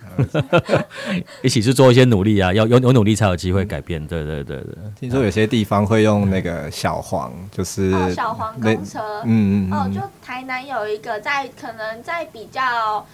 [1.41, 2.53] 一起去做一些努力啊！
[2.53, 4.07] 要有有努力才有机会改变。
[4.07, 4.75] 对对对对。
[5.01, 9.23] 听说有些地方会用那个小黄，就是、哦、小黄公车。
[9.25, 13.07] 嗯嗯哦，就台南有一个在可能在比较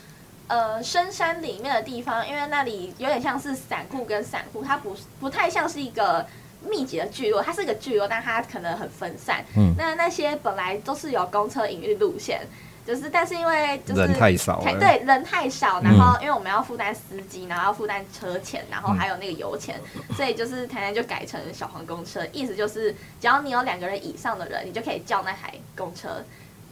[0.49, 6.27] 呃深山里面的地方，因为那里有点像是散户跟散户，它不不太像是一个
[6.69, 9.45] 密集的聚落，它是一个聚落，但它可能很分散。
[9.57, 9.73] 嗯。
[9.79, 12.41] 那那些本来都是有公车营运路线。
[12.91, 19.81] 就是，但是因为就是人太少，对人太少，然后因为我们要负担司机，然后要负担车钱，然后还有那个油钱，
[20.17, 26.09] 所以就是台南就改成小黄公车，意思就是只要你有两个人以上的人，你就可以叫那台公车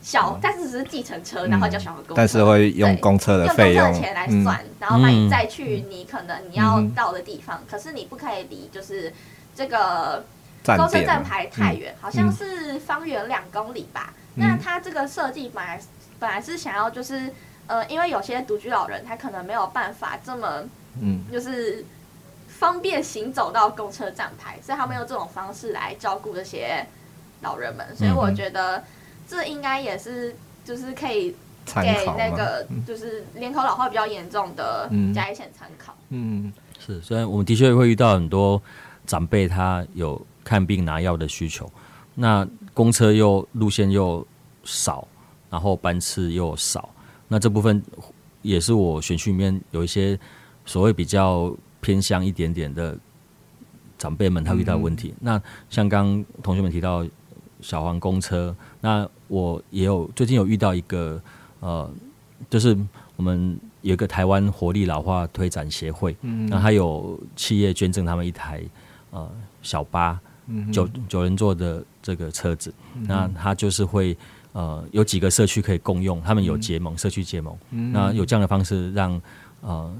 [0.02, 9.12] 小，但是只是计程车，然后叫小黄公车，但是会用公车的费用，用公车的钱来算，然后把你再去你可能你要到的地方，可是你不可以离就是
[9.54, 10.24] 这个
[10.64, 14.12] 公车站牌太远，好像是方圆两公里吧？
[14.34, 15.80] 那它这个设计本来。
[16.18, 17.32] 本来是想要就是，
[17.66, 20.64] 呃，因为有些独居老人他可能没有办法这么，
[21.00, 21.84] 嗯，就是
[22.48, 26.84] 方便行走到公车站牌，所以他们用这种方式来照顾这些
[27.42, 27.86] 老人们。
[27.96, 28.82] 所以我觉得
[29.28, 31.34] 这应该也是就是可以
[31.66, 32.66] 给那个？
[32.86, 35.94] 就是人口老化比较严重的加一些参考。
[36.08, 38.60] 嗯，是，虽然我们的确会遇到很多
[39.06, 41.70] 长辈，他有看病拿药的需求，
[42.14, 44.26] 那公车又路线又
[44.64, 45.06] 少，
[45.51, 46.90] 然后班次又少，
[47.26, 47.82] 那这部分
[48.42, 50.18] 也是我选区里面有一些
[50.66, 52.96] 所谓比较偏向一点点的
[53.96, 55.14] 长辈们他遇到的问题。
[55.20, 55.40] 那
[55.70, 57.07] 像刚同学们提到
[57.62, 61.18] 小黄公车，那我也有最近有遇到一个
[61.61, 61.90] 呃，
[62.51, 62.76] 就是
[63.16, 68.62] 我们有一个台湾活力老化推展协会，那他有企业捐赠他们一台
[69.11, 69.30] 呃
[69.62, 70.20] 小巴，
[70.70, 72.72] 九九人座的这个车子，
[73.07, 74.14] 那他就是会。
[74.53, 79.20] 呃，有几个社区可以共用，他们有结盟，嗯、社区结盟，嗯、那有这样的方式让
[79.61, 79.94] 呃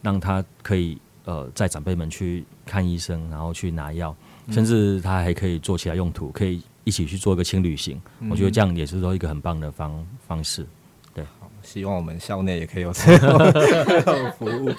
[0.00, 8.00] 让他可以呃在长辈们去看医生，然后去拿药，嗯、甚至他还可以做其他用途，可以一起去做一个轻旅行。
[8.20, 10.64] 嗯、我觉得这样也是说一个很棒的方方式。
[11.12, 14.70] 对，好，希望我们校内也可以有这样服务。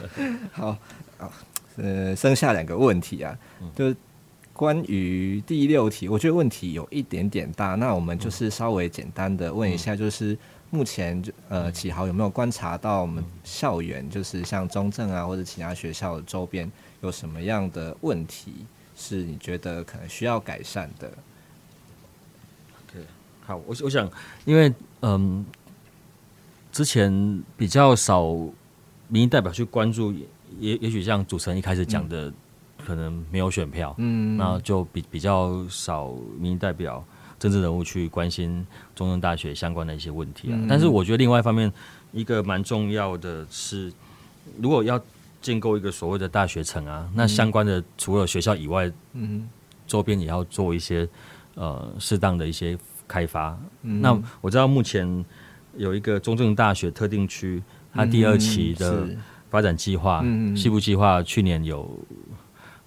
[0.52, 0.76] 好，
[1.76, 3.96] 呃，剩下两个问题啊，嗯、就是。
[4.52, 10.36] 关于第六题，我觉得问题有一点点大，那我们就是稍微简单的问一下，就是
[10.70, 18.52] 目前就呃启豪有没有观察到我们校园，就是像中正啊或者其他学校的周边有什么样的问题，
[18.94, 21.10] 是你觉得可能需要改善的？
[22.92, 23.02] 对，
[23.40, 24.08] 好，我我想，
[24.44, 25.44] 因为嗯，
[26.70, 28.22] 之前比较少
[29.08, 30.12] 民意代表去关注，
[30.60, 32.28] 也也许像主持人一开始讲的。
[32.28, 32.34] 嗯
[32.84, 37.04] 可能没有选票，嗯，那就比比较少民意代表、
[37.38, 40.56] 政治人物去关心中正大学相关的一些问题啊。
[40.58, 41.72] 嗯、但是我觉得另外一方面，
[42.12, 43.92] 一个蛮重要的是，
[44.60, 45.00] 如果要
[45.40, 49.48] 建构一个所谓的大学城啊，那相关的除了学校以外，嗯，
[49.86, 51.08] 周边也要做一些
[51.54, 52.76] 呃适当的一些
[53.06, 53.58] 开发。
[53.82, 55.24] 嗯、那我知道目前
[55.76, 57.62] 有一个中正大学特定区，
[57.92, 59.08] 它第二期的
[59.50, 61.88] 发展计划，嗯，西部计划去年有。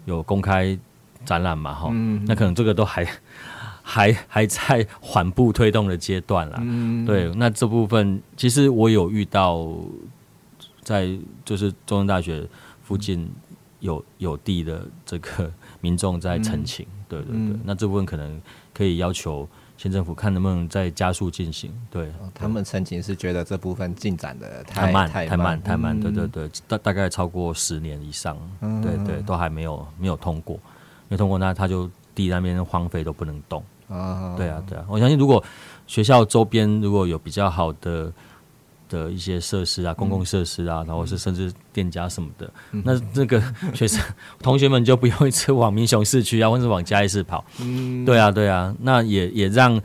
[0.05, 0.77] 有公开
[1.25, 1.73] 展览嘛？
[1.73, 3.05] 哈、嗯，那可能这个都还
[3.83, 6.57] 还还在缓步推动的阶段啦。
[6.61, 9.67] 嗯、对，那这部分其实我有遇到，
[10.81, 11.09] 在
[11.43, 12.47] 就是中央大学
[12.83, 13.29] 附近
[13.79, 15.51] 有有地的这个
[15.81, 16.85] 民众在澄清。
[16.85, 18.41] 嗯、对对对，嗯、那这部分可能
[18.73, 19.47] 可以要求
[19.77, 21.71] 县政府看能不能再加速进行。
[21.89, 25.99] 对，他们曾经是觉得这部分进展的太慢太慢太慢。
[25.99, 28.37] 对对对，大大概超过十年以上。
[28.61, 30.59] 嗯、对对，都还没有没有通过，
[31.07, 33.63] 没通过，那他就地那边荒废都不能动。
[33.87, 35.43] 啊，对啊对啊，我相信如果
[35.87, 38.11] 学校周边如果有比较好的。
[38.89, 43.41] 的一些设施啊，公共设施啊，然后是甚至店家什么的，嗯、那这个
[43.73, 44.01] 学生
[44.39, 47.43] 同学们就不用一直往民雄市区啊，或者往嘉义市跑。
[47.61, 49.81] 嗯，对啊，对啊，那也也让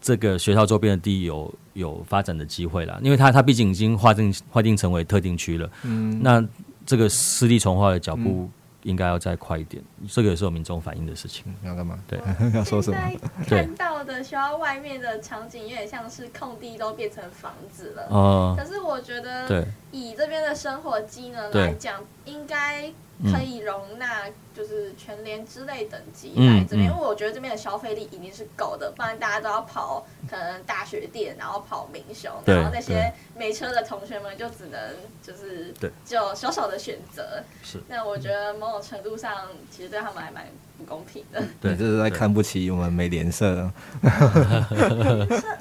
[0.00, 5.70] 这个学校周边的地有有发展的机会啦，因为它它毕竟已经划定划定成为特定区了。
[5.84, 6.42] 嗯，那
[6.86, 8.48] 这个湿地重化的脚步。
[8.88, 11.44] 嗯应该要再快一点，这个也是有民众反映的事情。
[11.62, 11.98] 要干嘛？
[12.08, 12.18] 对，
[12.54, 12.98] 要说什么？
[13.46, 18.06] 看到的学校外面的场景有点像是空地都变成房子了。
[18.08, 18.56] 哦。
[18.58, 22.90] 可是我觉得，以这边的生活机能来讲，应该。
[23.24, 34.78] 可以容纳就是全联之类等级来这边，嗯嗯、因为我觉得这边的消费力一定是够的，不然大家都要跑可能大学店，然后跑民雄，然后那些没车的同学们就只能
[35.22, 37.42] 就是就小小的选择。
[37.62, 40.46] 是，那我觉得某种程度上其实对他们还蛮
[40.76, 41.42] 不公平的。
[41.60, 43.70] 对，这是在看不起我们美联社。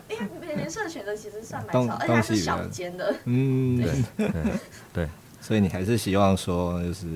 [0.10, 3.16] 因为美联社的选择其实算蛮少，而且它是小间的。
[3.26, 3.78] 嗯，
[4.16, 4.30] 对
[4.94, 5.08] 对。
[5.48, 7.08] 所以你还是希望说，就是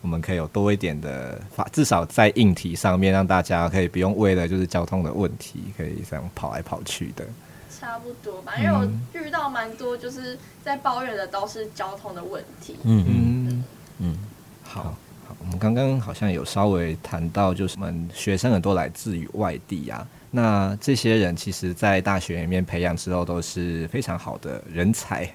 [0.00, 7.26] 我们可以有多一点的法，至少在硬体上面，让大家可以不用为了就是交通的问题，可以这样跑来跑去的。
[7.68, 8.88] 差不多吧，因为我
[9.18, 12.76] 遇到蛮多就是在抱怨的都是交通的问题。
[12.84, 13.64] 嗯嗯
[13.98, 14.18] 嗯。
[14.62, 14.94] 好，
[15.26, 25.28] 好，我们刚刚好像有稍微谈到，就是我们学生很多来自于外地啊，那这些人其实在大学里面培养之后都是非常好的人才。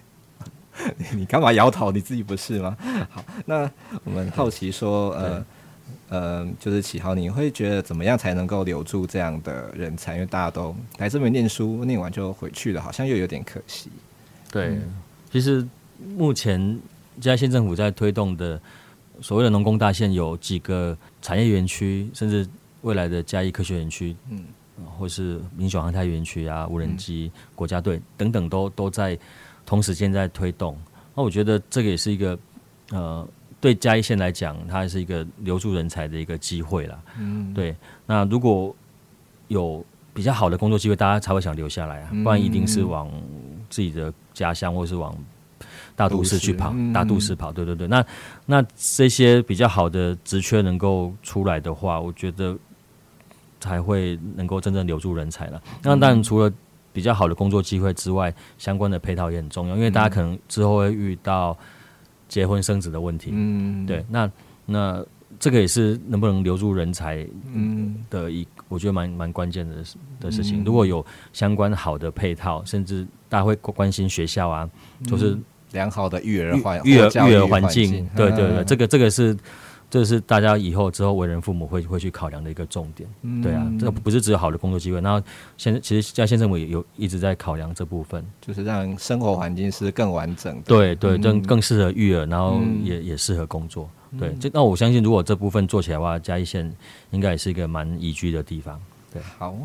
[1.15, 1.91] 你干嘛摇头？
[1.91, 2.75] 你自己不是吗？
[3.09, 3.69] 好，那
[4.03, 5.45] 我们好奇说，呃，
[6.09, 10.15] 呃，就是启豪，你会觉得怎么样才能够留住这样的人才？
[10.15, 13.89] 因为大家都来这边念书，念完就回去了，好像又有点可惜。
[14.51, 14.93] 对，嗯、
[15.31, 15.65] 其实
[16.17, 16.79] 目前
[17.21, 18.59] 嘉义县政府在推动的
[19.21, 22.45] 所谓的农工大县，有几个产业园区，甚至
[22.81, 24.43] 未来的嘉义科学园区，嗯，
[24.97, 29.17] 或是民雄航太园区啊，无人机国家队等等都，都都在。
[29.65, 30.77] 同时间在推动，
[31.15, 32.37] 那我觉得这个也是一个
[32.91, 33.27] 呃，
[33.59, 36.99] 对嘉义县来讲，它是一个留住人才的一个机会啦。
[37.19, 37.75] 嗯，对。
[38.05, 38.75] 那如果
[39.47, 43.09] 有比较好的工作机会，大家才会想留下来啊，不然一定是往
[43.69, 45.15] 自己的家乡或是往
[45.95, 47.51] 大都市去跑，嗯、大都市跑。
[47.51, 47.87] 对对对。
[47.87, 48.05] 那
[48.45, 52.55] 那这些比较好的职缺能够出来的话，我觉得
[53.59, 55.61] 才会能够真正留住人才了。
[55.81, 56.51] 那当然除了
[56.95, 61.55] 比较好的工作机会之外，相关的配套也很重要，因为大家可能之后会遇到
[62.29, 63.31] 结婚生子的问题。
[63.33, 64.31] 嗯，对，那
[64.65, 65.05] 那
[65.37, 69.83] 这个也是能不能留住人才，嗯，的一，我觉得蛮蛮关键的
[70.21, 70.63] 的事情。
[70.63, 74.69] 如果有相关好的配套，甚至大家会关心学校啊，
[75.05, 75.37] 就是
[75.73, 79.35] 良好的育儿环育儿育儿环境，对对对，这个这个是。
[79.95, 85.25] 这是大家以后之后为人父母会会去考量的一个重点，嗯、对啊，这个不是只有好的工作机会，然后
[85.55, 93.89] 现在其实嘉义县政府也有一直在考量这部分，就是让生活环境是更完整的，对对，更更适合育儿，然后也、嗯、也适合工作，
[94.19, 96.69] 对，就那我相信如果这部分做起来的话，嘉义县
[97.11, 98.77] 应该也是一个蛮宜居的地方，
[99.13, 99.55] 对，好，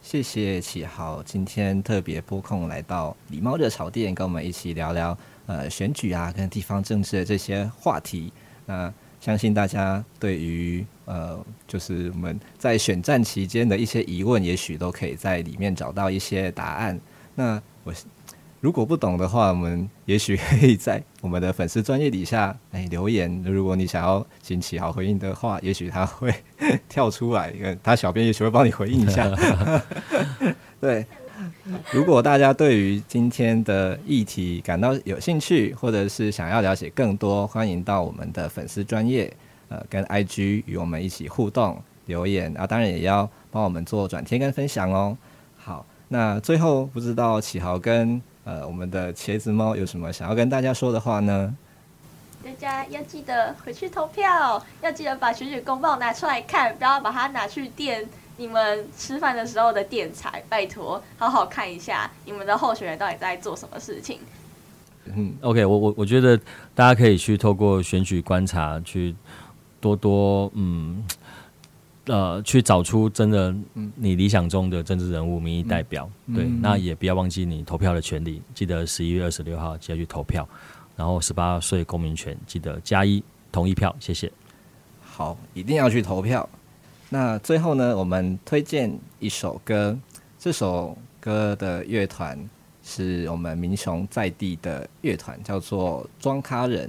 [0.00, 8.32] 谢谢启豪今天特别拨空来到礼貌热炒店，跟我们一起聊聊呃选举啊跟地方政治的这些话题，
[8.64, 8.90] 那。
[9.20, 16.98] 相信大家对于呃，就是我们在选战期间的一些疑问，也许都可以在里面找到一些答案。
[17.34, 17.92] 那我
[18.60, 23.42] 如果不懂的话，我们也许可以在我们的粉丝专业底下哎留言。
[23.44, 26.32] 如果你想要请启豪回应的话，也许他会
[26.88, 27.52] 跳出来，
[27.82, 29.30] 他小编也许会帮你回应一下。
[30.80, 31.06] 对。
[31.92, 39.32] 如果大家对于今天的议题感到有兴趣，或者是想要了解更多，欢迎到我们的粉丝专业，
[39.68, 45.16] 呃，跟 IG 与我们一起互动留言啊，当然也要帮我们做转贴跟分享哦。
[45.56, 51.54] 好，那最后不知道启豪跟呃我们的茄子猫有什么想要跟大家说的话呢？
[52.42, 58.08] 大家要记得回去投票，要记得把选举公报拿出来看，不要把它拿去垫。
[58.40, 64.18] 你们吃饭的时候的电材，拜托好好看一下你们的候选人到底在做什么事情。
[65.14, 66.38] 嗯，OK，我我我觉得
[66.74, 69.14] 大家可以去透过选举观察，去
[69.78, 71.04] 多多嗯
[72.06, 73.54] 呃去找出真的
[73.94, 76.08] 你理想中的政治人物、民意代表。
[76.24, 80.48] 嗯、对，那也不要忘记你投票的权利，记得十一月二十六号记得去投票，
[80.96, 83.22] 然后十八岁公民权记得加一
[83.52, 84.32] 同意票，谢谢。
[85.02, 86.48] 好，一定要去投票。
[87.12, 89.98] 那最后呢，我们推荐一首歌，
[90.38, 92.38] 这首歌的乐团
[92.84, 96.88] 是我们民雄在地的乐团，叫做庄咖人。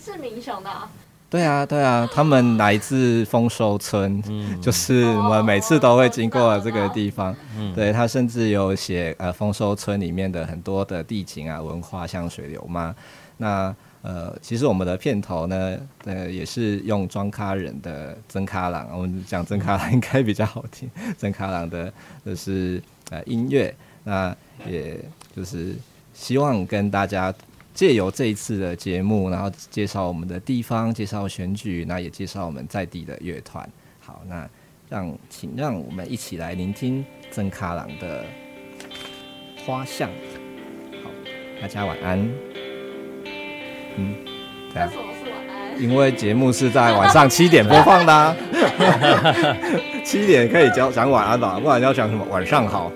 [0.00, 0.90] 是民雄的啊？
[1.30, 7.34] 对啊，对啊，他们来自丰收村，嗯、就是我们每次都会经过这个地方。
[7.56, 12.92] 嗯、对，他甚至有写呃丰收村里面的很多的地景啊、文化，像水流嘛。
[13.36, 13.72] 那
[14.02, 20.90] 呃，其实我们的片头呢，呃，也是用庄咖人的曾咖郎，我们讲曾咖郎应该比较好听。
[21.16, 21.92] 曾咖郎的
[22.26, 23.72] 就是呃音乐，
[24.02, 24.34] 那
[24.66, 24.98] 也
[25.36, 25.76] 就是
[26.12, 27.32] 希望跟大家
[27.72, 33.68] 借由这一次的节目，然后介绍我们的地方，介绍选举，那也介绍我们在地的乐团。
[34.00, 34.48] 好，那
[34.88, 38.24] 让请让我们一起来聆听曾卡郎的
[39.64, 40.10] 花巷。
[41.04, 41.10] 好，
[41.62, 42.18] 大家晚安。
[43.96, 44.14] 嗯，
[44.72, 44.90] 对啊，
[45.78, 48.36] 因为节目是在晚上七点播放的，啊，
[50.04, 52.90] 七点可以讲讲晚安吧，不然要讲什么晚上好。